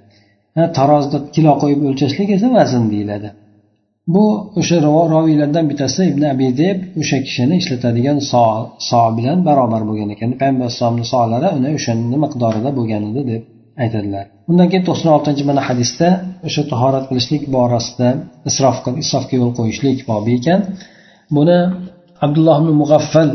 Tarozida 0.78 1.18
kilo 1.36 1.52
qo'yib 1.62 1.80
o'lchashlik 1.88 2.28
esa 2.36 2.48
vazn 2.58 2.84
deyiladi. 2.94 3.28
bu 4.13 4.25
o'sha 4.59 4.77
roviylardan 5.15 5.65
bittasi 5.71 6.01
ibn 6.11 6.23
abi 6.33 6.47
deb 6.63 6.77
o'sha 7.01 7.17
kishini 7.25 7.55
ishlatadigan 7.61 8.17
so 8.31 8.43
so 8.89 9.01
bilan 9.17 9.37
barobar 9.47 9.81
bo'lgan 9.89 10.09
ekan 10.15 10.29
payg'ambar 10.39 10.65
alayhisalomni 10.67 11.05
solari 11.13 11.47
uni 11.57 11.69
o'shani 11.77 12.17
miqdorida 12.23 12.69
bo'lgan 12.77 13.01
edi 13.09 13.21
deb 13.31 13.41
aytadilar 13.83 14.25
undan 14.49 14.67
keyin 14.71 14.83
to'qson 14.89 15.09
oltinchi 15.17 15.43
mana 15.49 15.61
hadisda 15.69 16.07
o'sha 16.47 16.61
tahorat 16.71 17.05
qilishlik 17.09 17.43
borasida 17.55 18.09
isrof 18.49 18.77
isrofga 19.03 19.35
yo'l 19.41 19.51
qo'yishlik 19.59 19.99
bobi 20.09 20.31
ekan 20.39 20.59
buni 21.37 21.57
abdulloh 22.25 22.55
ibn 22.61 22.71
mug'affal 22.81 23.29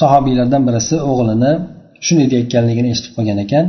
sahobiylardan 0.00 0.62
birisi 0.68 0.96
o'g'lini 1.10 1.52
shunday 2.06 2.26
deyayotganligini 2.32 2.88
eshitib 2.94 3.12
qolgan 3.18 3.40
ekan 3.46 3.66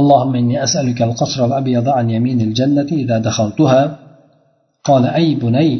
اللهم 0.00 0.32
إني 0.42 0.56
أسألك 0.66 0.98
القصر 1.08 1.40
الأبيض 1.48 1.86
عن 1.98 2.06
يمين 2.16 2.38
الجنة 2.48 2.90
إذا 3.02 3.16
دخلتها 3.28 3.80
قال 4.88 5.04
أي 5.18 5.34
بني 5.42 5.70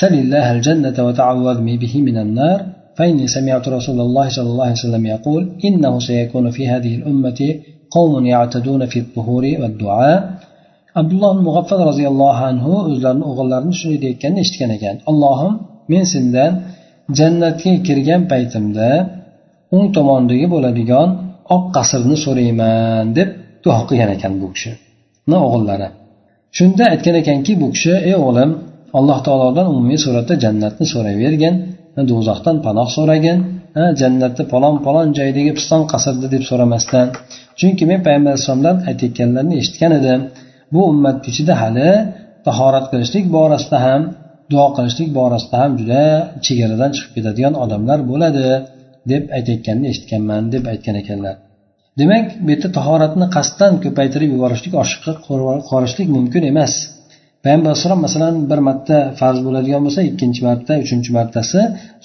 سل 0.00 0.14
الله 0.24 0.46
الجنة 0.56 0.96
وتعوذ 1.06 1.58
به 1.82 1.94
من 2.08 2.16
النار 2.24 2.58
فإني 2.96 3.26
سمعت 3.36 3.64
رسول 3.76 3.98
الله 4.06 4.26
صلى 4.36 4.48
الله 4.52 4.64
عليه 4.68 4.82
وسلم 4.82 5.04
يقول 5.06 5.42
إنه 5.64 5.92
سيكون 6.08 6.50
في 6.50 6.62
هذه 6.72 6.92
الأمة 6.98 7.40
قوم 7.90 8.26
يعتدون 8.26 8.82
في 8.86 8.98
الطهور 9.04 9.44
والدعاء 9.60 10.18
abdulloh 11.00 11.32
mug'affal 11.46 11.80
roziyallohu 11.90 12.42
anhu 12.50 12.72
o'zlarini 12.90 13.24
o'g'illarini 13.30 13.74
shunday 13.80 13.98
deyayotganini 14.02 14.40
eshitgan 14.44 14.70
ekan 14.76 14.96
allohim 15.10 15.52
men 15.92 16.04
sendan 16.12 16.52
jannatga 17.18 17.72
kirgan 17.86 18.22
paytimda 18.32 18.88
o'ng 19.74 19.86
tomondagi 19.96 20.46
bo'ladigan 20.54 21.08
oq 21.54 21.64
qasrni 21.76 22.16
so'rayman 22.24 23.04
deb 23.18 23.28
duo 23.64 23.80
qilgan 23.88 24.10
ekan 24.16 24.32
bu 24.40 24.46
kishini 24.54 25.36
o'g'illari 25.46 25.88
Shunda 26.57 26.83
aytgan 26.93 27.15
ekanki 27.21 27.53
bu 27.61 27.67
kishi 27.75 27.93
ey 28.09 28.15
o'g'lim 28.23 28.51
alloh 28.97 29.19
taolodan 29.27 29.65
umumiy 29.73 29.99
suratda 30.05 30.33
jannatni 30.43 30.85
so'rayvergin 30.93 31.55
do'zaxdan 32.09 32.57
panoh 32.65 32.87
so'ragin 32.97 33.37
jannatni 34.01 34.43
palon 34.53 34.75
palon 34.85 35.07
joydagi 35.17 35.51
piston 35.57 35.81
qasrda 35.91 36.27
deb 36.33 36.43
so'ramasdan. 36.49 37.07
Chunki 37.59 37.83
men 37.89 37.99
payg'ambar 38.05 38.31
alayhissalomdan 38.33 38.77
aytayotganlarini 38.89 39.55
eshitgan 39.61 39.91
edim. 39.99 40.19
Bu 40.73 40.79
ummat 40.91 41.17
ichida 41.31 41.53
hali 41.61 41.89
tahorat 42.47 42.85
qilishlik 42.91 43.25
borasida 43.35 43.77
ham 43.85 44.01
duo 44.51 44.67
qilishlik 44.77 45.09
borasida 45.19 45.55
ham 45.61 45.71
juda 45.79 46.03
chegaradan 46.45 46.91
chiqib 46.95 47.11
ketadigan 47.15 47.53
odamlar 47.63 47.99
bo'ladi 48.11 48.47
deb 49.11 49.23
aytayotganini 49.37 49.87
eshitganman 49.93 50.43
deb 50.53 50.63
aytgan 50.73 50.95
ekanlar. 51.03 51.35
Demak 51.99 52.25
bu 52.43 52.49
yerda 52.53 52.69
tahoratni 52.77 53.27
qasddan 53.35 53.73
ko'paytirib 53.83 54.29
yuborishlik 54.35 54.73
oshiqqa 54.83 55.11
qorishlik 55.71 56.07
mumkin 56.17 56.43
emas. 56.51 56.73
Payg'ambar 57.43 57.69
alayhissalom 57.71 58.01
masalan 58.07 58.35
bir 58.51 58.59
marta 58.67 58.97
farz 59.19 59.39
bo'ladigan 59.47 59.81
bo'lsa 59.85 60.01
ikkinchi 60.09 60.41
marta 60.47 60.73
uchinchi 60.85 61.09
martasi 61.17 61.59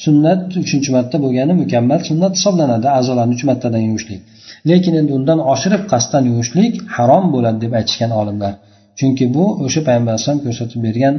sunnat 0.05 0.43
uchinchi 0.65 0.91
marta 0.97 1.17
bo'lgani 1.25 1.53
mukammal 1.63 2.01
sunnat 2.09 2.33
hisoblanadi 2.39 2.89
a'zolarni 2.99 3.35
uch 3.39 3.45
martadan 3.51 3.83
yuvishlik 3.89 4.21
lekin 4.71 4.95
endi 5.01 5.13
undan 5.19 5.39
oshirib 5.53 5.83
qasddan 5.93 6.25
yuvishlik 6.31 6.75
harom 6.97 7.25
bo'ladi 7.35 7.59
deb 7.65 7.73
aytishgan 7.79 8.13
olimlar. 8.21 8.53
Chunki 8.99 9.25
bu 9.37 9.45
o'sha 9.65 9.81
payg'ambar 9.89 10.13
alayhisalom 10.15 10.41
ko'rsatib 10.47 10.81
bergan 10.87 11.15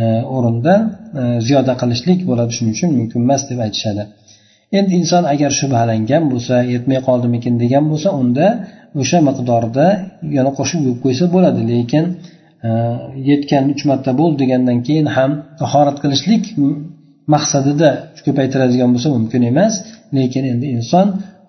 e, 0.00 0.04
o'rinda 0.36 0.74
e, 1.20 1.22
ziyoda 1.46 1.74
qilishlik 1.80 2.20
bo'ladi 2.30 2.52
shuning 2.56 2.74
uchun 2.76 2.90
mumkin 2.98 3.18
emas 3.26 3.42
deb 3.50 3.58
aytishadi. 3.66 4.02
Endi 4.76 4.92
inson 5.00 5.24
agar 5.34 5.50
shubhalangan 5.60 6.24
bo'lsa 6.32 6.56
yetmay 6.74 6.98
qoldimikin 7.08 7.54
degan 7.62 7.84
bo'lsa 7.92 8.08
unda 8.20 8.46
o'sha 9.00 9.18
miqdorda 9.28 9.86
yana 10.36 10.50
qo'shib 10.58 10.80
yuvib 10.86 11.00
qo'ysa 11.04 11.24
bo'ladi. 11.34 11.60
Lekin 11.72 12.04
e, 12.66 12.70
yetgan 13.30 13.64
uch 13.72 13.82
marta 13.90 14.10
bo'ldi 14.20 14.36
degandan 14.42 14.78
keyin 14.86 15.06
ham 15.16 15.30
tahorat 15.60 15.96
qilishlik 16.02 16.44
maqsadida 17.34 17.90
ko'paytiradigan 18.26 18.90
bo'lsa 18.94 19.08
mumkin 19.16 19.42
emas. 19.50 19.72
Lekin 20.16 20.44
endi 20.52 20.66
inson 20.76 21.06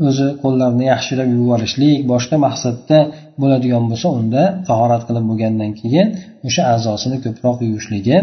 o'zi 0.08 0.28
qo'llarini 0.44 0.86
yaxshilab 0.94 1.28
yuvib 1.34 2.08
boshqa 2.12 2.36
maqsadda 2.48 2.98
bo'ladigan 3.42 3.84
bo'lsa 3.92 4.08
unda 4.20 4.44
tahorat 4.70 5.04
qilib 5.08 5.26
bo'lgandan 5.30 5.72
keyin 5.82 6.08
o'sha 6.48 6.62
a'zosini 6.74 7.18
ko'proq 7.26 7.58
yuvishligi 7.68 8.18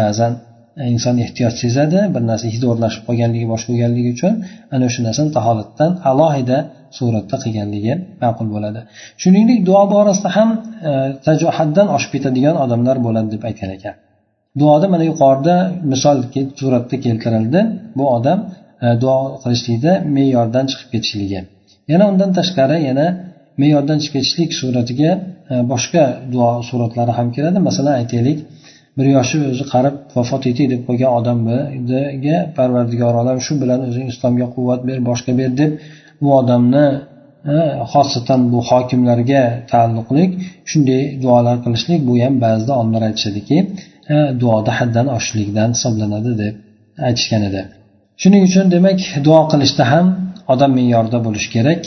ba'zan 0.00 0.32
E, 0.76 0.82
inson 0.94 1.16
ehtiyoj 1.24 1.54
sezadi 1.62 2.00
bir 2.14 2.22
narsa 2.30 2.46
hidi 2.54 2.66
o'rnashib 2.72 3.02
qolganligi 3.08 3.46
bosh 3.52 3.64
bo'lganligi 3.70 4.10
uchun 4.16 4.34
ana 4.74 4.84
o'sha 4.88 5.00
narsani 5.06 5.30
taholatdan 5.36 5.90
alohida 6.10 6.58
suratda 6.98 7.36
qilganligi 7.44 7.94
ma'qul 8.22 8.48
bo'ladi. 8.54 8.80
Shuningdek 9.22 9.58
duo 9.68 9.82
borasida 9.94 10.30
ham 10.36 10.48
e, 10.90 10.92
haddan 11.58 11.86
oshib 11.96 12.10
ketadigan 12.14 12.56
odamlar 12.64 12.96
bo'ladi 13.06 13.28
deb 13.34 13.42
aytgan 13.48 13.70
ekan. 13.76 13.94
Duoda 14.60 14.86
mana 14.94 15.04
yuqorida 15.10 15.54
misol 15.92 16.16
suratda 16.60 16.96
keltirildi. 17.04 17.60
Bu 17.98 18.04
odam 18.16 18.38
e, 18.84 18.86
duo 19.02 19.18
qilishlikda 19.42 19.92
me'yordan 20.16 20.64
chiqib 20.70 20.88
ketishligi. 20.94 21.40
Yana 21.92 22.04
undan 22.12 22.30
tashqari 22.38 22.78
yana 22.88 23.06
me'yordan 23.62 23.98
chiqib 24.02 24.14
ketishlik 24.16 24.50
suratiga 24.60 25.10
e, 25.52 25.54
boshqa 25.72 26.04
duo 26.32 26.50
suratlari 26.68 27.12
ham 27.18 27.28
kiradi. 27.34 27.58
Masalan 27.68 27.94
aytaylik 28.00 28.38
bir 28.98 29.06
yoshi 29.16 29.36
o'zi 29.50 29.64
qarib 29.72 29.94
vafot 30.16 30.42
etay 30.50 30.66
deb 30.72 30.80
qo'ygan 30.88 31.10
odamga 31.18 32.36
parvardigor 32.56 33.14
olam 33.22 33.38
shu 33.46 33.52
bilan 33.62 33.80
o'zing 33.88 34.06
islomga 34.12 34.46
quvvat 34.54 34.80
ber 34.88 34.98
boshqa 35.08 35.32
ber 35.40 35.50
deb 35.60 35.72
bu 36.22 36.28
odamni 36.40 36.86
xosatan 37.92 38.40
bu 38.52 38.58
hokimlarga 38.70 39.42
taalluqli 39.72 40.24
shunday 40.70 41.02
duolar 41.22 41.56
qilishlik 41.64 42.00
bu 42.08 42.14
ham 42.24 42.34
ba'zida 42.44 42.72
olimlar 42.80 43.02
aytishadiki 43.08 43.58
duoda 44.40 44.72
haddan 44.78 45.06
oshishlikdan 45.16 45.68
hisoblanadi 45.76 46.32
deb 46.42 46.54
aytishgan 47.08 47.42
edi. 47.48 47.62
Shuning 48.22 48.42
uchun 48.48 48.66
demak 48.74 49.00
duo 49.26 49.40
qilishda 49.52 49.84
ham 49.92 50.06
odam 50.52 50.70
me'yorida 50.78 51.18
bo'lishi 51.26 51.48
kerak. 51.56 51.82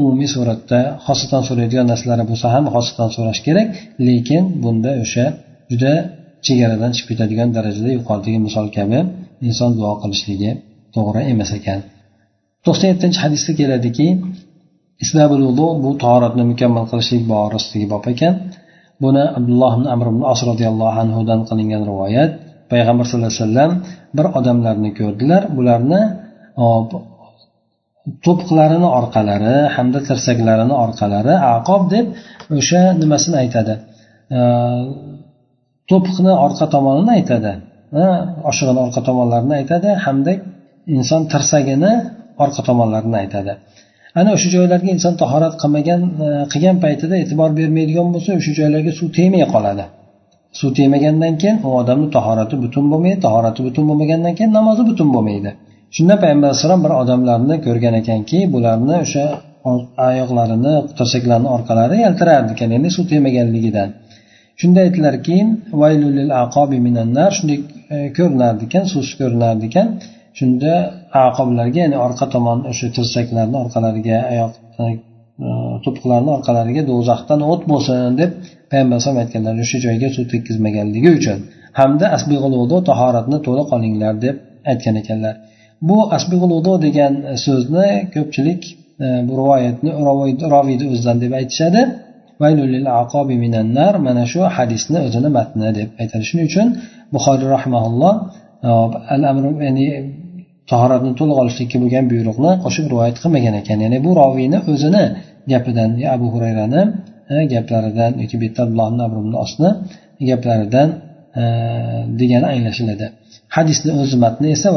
Umumiy 0.00 0.28
suratda 0.34 0.78
xosatan 1.06 1.42
so'raydigan 1.48 1.86
narsalari 1.92 2.24
bo'lsa 2.30 2.46
ham 2.54 2.64
xosatan 2.74 3.08
so'rash 3.16 3.40
kerak 3.46 3.68
lekin 4.08 4.44
bunda 4.62 4.92
o'sha 5.04 5.24
juda 5.70 5.92
chegaradan 6.46 6.90
chiqib 6.96 7.08
ketadigan 7.10 7.48
darajada 7.56 7.90
yuqoridagi 7.96 8.38
misol 8.46 8.66
kabi 8.76 8.98
inson 9.48 9.70
duo 9.78 9.92
qilishligi 10.02 10.50
to'g'ri 10.94 11.22
emas 11.32 11.50
ekan. 11.58 11.80
To'qson 12.64 12.86
yettinchi 12.92 13.18
hadisda 13.24 13.52
keladiki 13.60 14.06
bu 15.84 15.90
tahoratni 16.02 16.44
mukammal 16.52 16.84
qilishlik 16.90 17.22
borasidagi 17.32 17.86
bob 17.92 18.04
ekan. 18.12 18.34
Buni 19.02 19.22
abdulloh 19.38 19.72
ibn 19.78 19.86
amr 19.94 20.06
ibn 20.12 20.22
as 20.32 20.40
roziyallohu 20.50 20.98
anhudan 21.04 21.40
qilingan 21.48 21.82
rivoyat 21.90 22.30
payg'ambar 22.72 23.04
sallallohu 23.08 23.32
alayhi 23.32 23.44
vasallam 23.46 23.70
bir 24.16 24.26
odamlarni 24.38 24.90
ko'rdilar 24.98 25.42
bularni 25.56 26.02
to'piqlarini 28.26 28.88
orqalari 28.98 29.56
hamda 29.74 29.98
tirsaklarini 30.08 30.74
orqalari 30.84 31.34
aqob 31.56 31.82
deb 31.94 32.06
o'sha 32.58 32.82
nimasini 33.02 33.36
aytadi. 33.42 33.74
To'piqni 35.92 36.32
orqa 36.46 36.66
tomonini 36.74 37.12
aytadi. 37.18 37.52
Oshig'ini 38.50 38.80
orqa 38.86 39.00
tomonlarini 39.08 39.54
aytadi 39.60 39.88
hamda 40.04 40.32
inson 40.96 41.22
tirsagini 41.32 41.92
orqa 42.44 42.60
tomonlarini 42.68 43.16
aytadi. 43.22 43.52
Ana 44.20 44.30
o'sha 44.36 44.48
joylarga 44.54 44.88
inson 44.96 45.14
tahorat 45.22 45.54
qilmagan 45.62 46.00
e, 46.24 46.28
qilgan 46.52 46.76
paytida 46.84 47.14
e'tibor 47.22 47.50
bermaydigan 47.58 48.08
bo'lsa 48.14 48.30
o'sha 48.38 48.52
joylarga 48.60 48.92
suv 48.98 49.08
tegmay 49.18 49.44
qoladi. 49.54 49.84
Suv 50.58 50.70
tegmagandan 50.78 51.34
keyin 51.42 51.56
u 51.66 51.68
odamni 51.80 52.08
tahorati 52.16 52.54
butun 52.64 52.84
bo'lmaydi 52.92 53.18
tahorati 53.26 53.60
butun 53.66 53.84
bo'lmagandan 53.90 54.32
keyin 54.38 54.52
namozi 54.58 54.82
butun 54.90 55.08
bo'lmaydi. 55.14 55.50
Shunda 55.96 56.14
payg'ambar 56.22 56.48
alayhissalom 56.50 56.80
bir 56.84 56.92
odamlarni 57.02 57.56
ko'rgan 57.66 57.94
ekanki 58.02 58.38
bularni 58.54 58.94
o'sha 59.04 59.24
oyoqlarini 60.08 60.74
tirsaklarini 60.98 61.48
orqalari 61.56 61.96
yaltirardi 62.04 62.50
ekan 62.56 62.68
ya'ni 62.74 62.90
suv 62.96 63.04
tegmaganligidan. 63.12 63.88
Shunda 64.62 64.80
aytdilarki 64.86 65.36
shunday 67.36 67.58
e, 67.94 67.96
ko'rinardi 68.18 68.62
ekan 68.68 68.84
suvsiz 68.92 69.14
ko'rinardi 69.20 69.64
ekan. 69.70 69.88
Shunda 70.38 70.72
aqoblarga 71.28 71.78
ya'ni 71.84 71.98
orqa 72.06 72.26
tomon 72.34 72.58
o'sha 72.70 72.86
tirsaklarni 72.96 73.56
orqalariga 73.64 74.18
oyoq 74.32 74.52
e, 74.84 74.88
to'piqlarni 75.84 76.30
orqalariga 76.36 76.82
do'zaxdan 76.90 77.40
o't 77.52 77.62
bo'lsin 77.72 77.96
deb 78.20 78.30
payg'ambar 78.70 78.94
alayhisalom 78.96 79.18
aytganlar 79.24 79.54
o'sha 79.64 79.78
joyga 79.86 80.08
suv 80.16 80.24
tekkizmaganligi 80.34 81.10
uchun. 81.18 81.38
Hamda 81.80 82.06
asbig'ul 82.16 82.52
tahoratni 82.90 83.38
to'liq 83.46 83.68
olinglar 83.76 84.14
deb 84.26 84.36
aytgan 84.70 84.96
ekanlar. 85.02 85.34
Bu 85.88 85.98
asbig'ul 86.16 86.52
degan 86.86 87.12
so'zni 87.46 87.88
ko'pchilik 88.14 88.62
e, 89.04 89.06
bu 89.26 89.32
rivoyatni 89.40 89.90
roviyni 90.54 90.86
o'zidan 90.94 91.16
deb 91.24 91.32
aytishadi. 91.40 91.82
Mana 94.06 94.24
shu 94.32 94.40
hadisni 94.56 94.98
o'zini 95.06 95.30
matni 95.38 95.68
deb 95.78 95.88
aytadi. 96.00 96.24
Shuning 96.28 96.46
uchun 96.50 96.66
buxoriy 97.14 97.48
rahmaulloh 97.56 98.14
al 99.14 99.22
amr 99.30 99.44
ya'ni 99.68 99.86
tahoratni 100.70 101.12
to'liq 101.18 101.36
olishlikka 101.42 101.76
bo'lgan 101.82 102.04
buyruqni 102.12 102.50
qo'shib 102.64 102.84
rivoyat 102.92 103.16
qilmagan 103.22 103.54
ekan. 103.60 103.78
Ya'ni 103.84 103.98
bu 104.06 104.10
roviyni 104.20 104.58
o'zini 104.72 105.04
gapidan 105.52 105.90
abu 106.16 106.26
hurayrani 106.34 106.82
gaplaridan 107.54 108.12
yoki 108.22 108.36
bu 108.42 109.18
osni 109.44 109.70
gaplaridan 110.30 110.88
degani 112.20 112.46
anglashiladi. 112.54 113.06
Hadisni 113.56 113.92
o'zi 114.02 114.16
matni 114.24 114.48
esa 114.56 114.68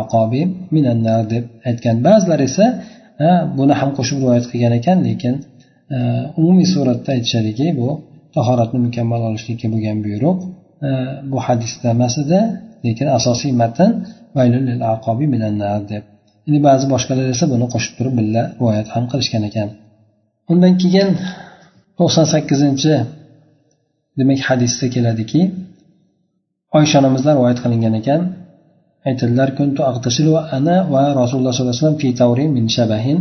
aqobi 0.00 0.42
minannar 0.74 1.22
deb 1.32 1.44
aytgan. 1.68 1.96
Ba'zilar 2.06 2.40
esa 2.48 2.66
buni 3.58 3.74
ham 3.80 3.90
qo'shib 3.98 4.16
rivoyat 4.22 4.44
qilgan 4.50 4.72
ekan 4.80 4.98
lekin 5.08 5.34
umumiy 6.38 6.66
suratda 6.74 7.08
aytishadiki 7.16 7.66
bu 7.80 7.88
tahoratni 8.34 8.78
mukammal 8.86 9.20
olishlikka 9.28 9.66
bo'lgan 9.72 9.98
buyruq. 10.06 10.38
Bu 11.30 11.38
hadisda 11.46 11.86
emas 11.96 12.14
edi 12.22 12.40
lekin 12.86 13.06
asosiy 13.18 13.52
matn 13.62 13.90
deb. 15.90 16.04
Endi 16.46 16.58
ba'zi 16.68 16.84
boshqalar 16.94 17.26
esa 17.34 17.44
buni 17.52 17.66
qo'shib 17.74 17.92
turib 17.98 18.14
birga 18.18 18.42
rivoyat 18.58 18.88
ham 18.94 19.04
qilishgan 19.10 19.42
ekan. 19.48 19.68
Undan 20.52 20.72
keyin 20.82 21.08
to'qson 21.98 22.26
sakkizinchi 22.32 22.92
demak 24.18 24.40
hadisda 24.48 24.86
keladiki 24.94 25.40
oysha 26.78 26.96
onamizdan 27.00 27.34
rivoyat 27.38 27.58
qilingan 27.64 27.94
ekan. 28.00 28.20
Aytadilar 29.08 29.48
ana 30.56 30.76
va 30.94 31.02
rasululloh 31.20 31.52
sollallohu 31.56 31.74
alayhi 31.74 31.82
vasallam 31.82 31.98
fi 32.02 32.08
tavrin 32.20 32.50
min 32.56 32.66
shabahin. 32.76 33.18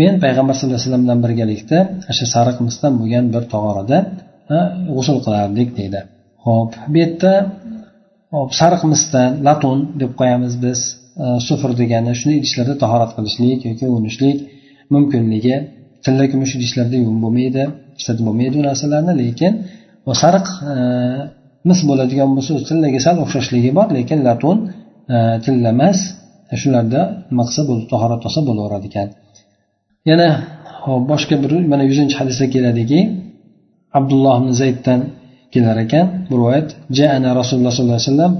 Men 0.00 0.14
payg'ambar 0.24 0.54
sallallohu 0.56 0.76
alayhi 0.76 0.88
vasallam 0.88 1.04
bilan 1.06 1.20
birgalikda 1.24 1.78
o'sha 2.10 2.26
sariq 2.34 2.56
misdan 2.66 2.92
bo'lgan 3.00 3.24
bir 3.34 3.42
tog'orada 3.54 3.98
g'usul 4.96 5.18
qilardik 5.26 5.68
deydi. 5.78 6.00
Ho'p 6.46 6.72
bu 6.92 6.96
yerda 7.02 7.32
hop 8.34 8.50
sariq 8.60 8.82
misdan 8.92 9.30
latun 9.46 9.78
deb 10.00 10.10
qo'yamiz 10.20 10.54
biz 10.64 10.78
e, 11.22 11.24
sufr 11.46 11.70
degani 11.80 12.12
shuni 12.20 12.34
idishlarda 12.40 12.74
tahorat 12.82 13.10
qilishlik 13.16 13.60
yoki 13.68 13.84
uvinishlik 13.92 14.38
mumkinligi 14.94 15.56
tilla 16.04 16.24
kumush 16.32 16.52
idishlarda 16.58 16.96
yuvib 17.02 17.18
bo'lmaydi 17.24 17.62
ishlatib 18.00 18.24
bo'lmaydi 18.28 18.54
u 18.60 18.62
narsalarni 18.68 19.14
lekin 19.22 19.52
sariq 20.22 20.46
e, 20.72 20.74
mis 21.68 21.80
bo'ladigan 21.90 22.30
bo'lsa 22.36 22.52
tillaga 22.70 23.00
sal 23.06 23.16
o'xshashligi 23.24 23.70
bor 23.78 23.88
lekin 23.98 24.18
latun 24.28 24.56
e, 25.14 25.16
tilla 25.44 25.70
emas 25.76 25.98
shularda 26.62 27.00
nima 27.30 27.44
qilsa 27.48 27.62
tahorat 27.92 28.22
olsa 28.28 28.40
bo'laveradi 28.48 28.86
ekan. 28.92 29.08
Yana 30.10 30.28
boshqa 31.10 31.34
bir 31.42 31.50
mana 31.72 31.84
yuzinchi 31.90 32.14
hadisda 32.20 32.46
keladiki 32.54 33.00
abdulloh 33.98 34.34
ibn 34.40 34.50
zayddan 34.62 35.00
kelar 35.54 35.76
ekan. 35.84 36.06
Bu 36.30 36.34
rivoyat 36.40 36.68
jaana 36.98 37.30
rasululloh 37.40 37.72
sollallohu 37.76 38.00
alayhi 38.00 38.10
vasallam 38.12 38.32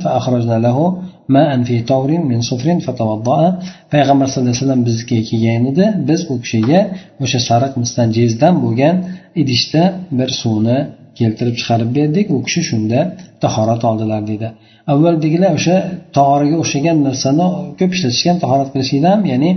payg'ambar 3.93 4.27
sallallohu 4.33 4.53
alayhi 4.53 4.63
vasallam 4.63 4.83
bizga 4.89 5.19
kelgan 5.29 5.63
edi. 5.71 5.85
Biz 6.09 6.21
u 6.33 6.35
kishiga 6.45 6.81
o'sha 7.25 7.39
sariq 7.49 7.73
misdan 7.83 8.09
jezdan 8.19 8.55
bo'lgan 8.65 8.97
idishda 9.43 9.83
bir 10.19 10.31
suvni 10.41 10.79
keltirib 11.19 11.55
chiqarib 11.61 11.91
berdik. 11.99 12.27
U 12.35 12.39
kishi 12.47 12.63
shunda 12.71 12.99
tahorat 13.45 13.83
oldilar 13.91 14.23
deydi 14.31 14.49
avvaldagilar 14.93 15.53
o'sha 15.59 15.77
tog'oraga 16.17 16.57
o'xshagan 16.63 16.99
narsani 17.09 17.47
ko'p 17.79 17.91
ishlatishgan 17.97 18.37
tahorat 18.43 18.69
qilishlikda 18.75 19.09
ham 19.15 19.23
ya'ni 19.33 19.51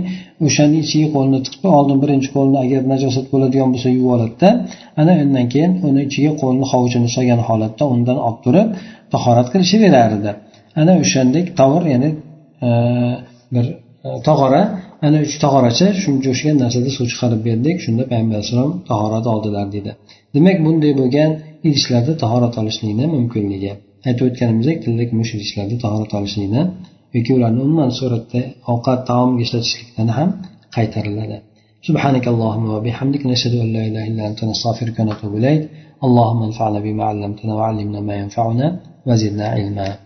o'shani 0.46 0.78
ichiga 0.84 1.08
qo'lni 1.16 1.38
tiqib 1.46 1.64
oldin 1.78 1.98
birinchi 2.04 2.28
qo'lni 2.36 2.58
agar 2.64 2.82
najosat 2.92 3.26
bo'ladigan 3.32 3.68
bo'lsa 3.74 3.88
yuvib 3.96 4.10
oladida. 4.16 4.48
Ana 5.00 5.12
undan 5.24 5.46
keyin 5.52 5.72
uni 5.88 6.00
ichiga 6.08 6.32
qo'lni 6.42 6.64
hovuchini 6.72 7.08
solgan 7.16 7.40
holatda 7.48 7.84
undan 7.94 8.18
olib 8.26 8.40
turib 8.46 8.68
tahorat 9.14 9.48
qilishaverardi 9.52 10.30
ana 10.80 10.92
o'shandek 11.02 11.46
tovur 11.60 11.84
ya'ni 11.92 12.10
e, 12.66 12.70
bir 13.54 13.66
e, 14.06 14.08
tog'ora 14.26 14.62
ana 15.05 15.17
uch 15.25 15.35
tog'oracha 15.43 15.87
shunga 16.03 16.27
o'xshagan 16.33 16.57
narsada 16.63 16.89
suv 16.97 17.05
chiqarib 17.11 17.41
berdik 17.47 17.77
shunda 17.85 18.03
payg'ambar 18.11 18.35
alayhissalom 18.37 18.71
tahorat 18.89 19.25
oldilar 19.33 19.65
deydi 19.73 19.91
demak 20.35 20.57
bunday 20.65 20.91
bo'lgan 21.01 21.31
idishlarda 21.67 22.13
tahorat 22.23 22.53
olishlikni 22.61 23.05
mumkinligi 23.15 23.71
aytib 24.07 24.23
o'tganimizdek 24.29 24.77
tilla 24.83 25.03
kumush 25.11 25.31
idishlarda 25.37 25.75
tahorat 25.85 26.11
olishlikni 26.19 26.61
yoki 27.15 27.31
ularni 27.37 27.59
umuman 27.65 27.91
suratda 27.99 28.41
ovqat 28.73 28.99
taomga 29.09 29.41
ishlatishlikdan 29.45 30.09
ham 30.17 30.29
qaytariladi 30.75 31.39
سبحانك 31.89 32.25
اللهم 32.33 32.65
وبحمدك 32.75 33.25
نشهد 33.31 33.53
أن 33.63 33.69
لا 33.75 33.83
إله 33.89 34.03
إلا 34.11 34.23
أنت 34.29 34.39
نستغفرك 34.51 34.99
ونتوب 34.99 35.33
إليك 35.39 35.61
اللهم 36.05 36.43
انفعنا 36.49 36.79
بما 36.85 37.03
علمتنا 37.11 37.51
وعلمنا 37.55 37.99
ما 37.99 38.15
ينفعنا 38.21 38.67
وزدنا 39.07 39.45
علما 39.55 39.87